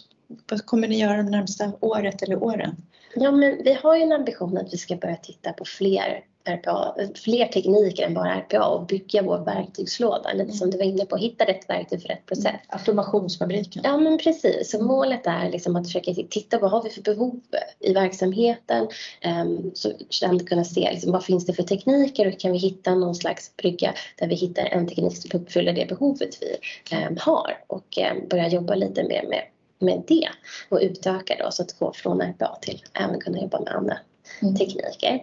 vad 0.50 0.66
kommer 0.66 0.88
ni 0.88 1.00
göra 1.00 1.18
det 1.18 1.30
närmsta 1.30 1.72
året 1.80 2.24
eller 2.24 2.44
åren? 2.44 2.76
Ja, 3.16 3.32
men 3.32 3.63
vi 3.63 3.74
har 3.74 3.96
ju 3.96 4.02
en 4.02 4.12
ambition 4.12 4.58
att 4.58 4.74
vi 4.74 4.78
ska 4.78 4.96
börja 4.96 5.16
titta 5.16 5.54
på 5.54 5.66
fler 5.66 6.24
RPA, 6.48 6.96
fler 7.16 7.48
tekniker 7.48 8.04
än 8.04 8.14
bara 8.14 8.36
RPA 8.36 8.68
och 8.68 8.86
bygga 8.86 9.22
vår 9.22 9.38
verktygslåda. 9.38 10.34
Lite 10.34 10.52
som 10.54 10.70
du 10.70 10.78
var 10.78 10.86
inne 10.86 11.06
på, 11.06 11.18
hitta 11.18 11.46
rätt 11.46 11.70
verktyg 11.70 12.02
för 12.02 12.08
rätt 12.10 12.26
process. 12.26 12.46
Mm. 12.46 12.60
Automationsfabriken. 12.70 13.82
Ja 13.86 13.98
men 13.98 14.18
precis, 14.18 14.72
så 14.72 14.84
målet 14.84 15.28
är 15.28 15.50
liksom 15.50 15.76
att 15.76 15.88
försöka 15.88 16.14
titta 16.14 16.60
vad 16.60 16.72
har 16.72 16.84
vi 16.84 16.90
för 16.90 17.02
behov 17.02 17.42
i 17.80 17.94
verksamheten. 17.94 18.88
Um, 19.26 19.72
så 19.74 19.90
att 20.26 20.46
kunna 20.46 20.64
se 20.64 20.90
liksom, 20.92 21.12
vad 21.12 21.26
finns 21.26 21.46
det 21.46 21.54
för 21.54 21.64
tekniker 21.64 22.28
och 22.28 22.40
kan 22.40 22.52
vi 22.52 22.58
hitta 22.58 22.96
någon 22.96 23.16
slags 23.16 23.58
brygga 23.58 23.94
där 24.20 24.28
vi 24.28 24.36
hittar 24.36 24.66
en 24.66 24.88
teknik 24.88 25.18
som 25.18 25.40
uppfyller 25.40 25.74
det 25.74 25.86
behovet 25.86 26.38
vi 26.42 26.58
um, 26.96 27.18
har 27.20 27.64
och 27.68 27.98
um, 28.12 28.28
börja 28.30 28.48
jobba 28.48 28.76
lite 28.76 29.04
mer 29.04 29.26
med 29.30 29.42
med 29.80 30.04
det 30.08 30.30
och 30.70 30.80
utöka 30.82 31.36
då 31.40 31.52
så 31.52 31.64
att 31.64 31.80
gå 31.80 31.94
från 31.94 32.22
RPA 32.22 32.58
till 32.62 32.84
att 32.86 33.04
även 33.04 33.20
kunna 33.20 33.42
jobba 33.42 33.60
med 33.60 33.74
andra 33.74 33.98
mm. 34.42 34.56
tekniker. 34.56 35.22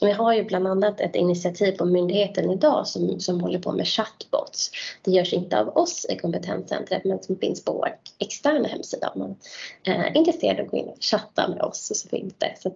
Vi 0.00 0.12
har 0.12 0.34
ju 0.34 0.44
bland 0.44 0.66
annat 0.66 1.00
ett 1.00 1.14
initiativ 1.16 1.72
på 1.72 1.84
myndigheten 1.84 2.50
idag 2.50 2.86
som, 2.86 3.20
som 3.20 3.40
håller 3.40 3.58
på 3.58 3.72
med 3.72 3.86
chatbots. 3.86 4.70
Det 5.02 5.10
görs 5.10 5.32
inte 5.32 5.60
av 5.60 5.76
oss 5.76 6.06
i 6.08 6.16
kompetenscentret 6.16 7.04
men 7.04 7.22
som 7.22 7.36
finns 7.36 7.64
på 7.64 7.72
vår 7.72 7.88
externa 8.18 8.68
hemsida 8.68 9.08
om 9.08 9.20
man 9.20 9.36
är 9.84 10.04
eh, 10.04 10.16
intresserad 10.16 10.60
av 10.60 10.64
att 10.64 10.70
gå 10.70 10.76
in 10.76 10.88
och 10.88 10.96
chatta 11.00 11.48
med 11.48 11.62
oss 11.62 11.92
så 11.94 12.08
finns 12.08 12.34
det. 12.38 12.54
Så 12.58 12.74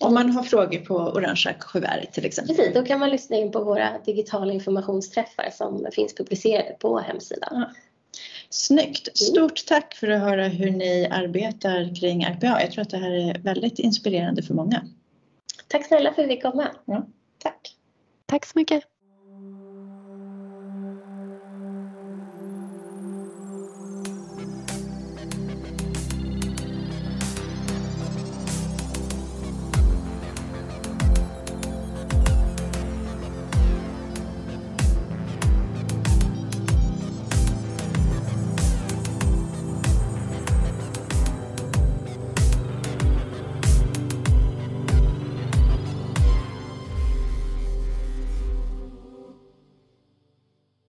om 0.00 0.14
man 0.14 0.30
har 0.30 0.42
frågor 0.42 0.78
på 0.78 0.94
orangea 0.94 1.52
kuvert 1.52 2.12
till 2.12 2.24
exempel. 2.24 2.56
Precis, 2.56 2.74
då 2.74 2.84
kan 2.84 3.00
man 3.00 3.10
lyssna 3.10 3.36
in 3.36 3.52
på 3.52 3.64
våra 3.64 3.98
digitala 4.06 4.52
informationsträffar 4.52 5.50
som 5.52 5.86
finns 5.92 6.14
publicerade 6.14 6.76
på 6.80 6.98
hemsidan. 6.98 7.48
Ja. 7.50 7.70
Snyggt! 8.50 9.08
Mm. 9.08 9.14
Stort 9.14 9.66
tack 9.66 9.94
för 9.94 10.08
att 10.08 10.20
höra 10.20 10.48
hur 10.48 10.70
ni 10.70 11.08
arbetar 11.10 11.94
kring 12.00 12.24
RPA. 12.24 12.60
Jag 12.60 12.72
tror 12.72 12.82
att 12.82 12.90
det 12.90 12.96
här 12.96 13.10
är 13.10 13.38
väldigt 13.38 13.78
inspirerande 13.78 14.42
för 14.42 14.54
många. 14.54 14.82
Tack 15.68 15.86
snälla 15.86 16.14
för 16.14 16.22
att 16.22 16.28
vi 16.28 16.34
fick 16.34 16.42
komma. 16.42 16.70
Ja, 16.84 17.06
tack! 17.38 17.76
Tack 18.26 18.46
så 18.46 18.58
mycket! 18.58 18.84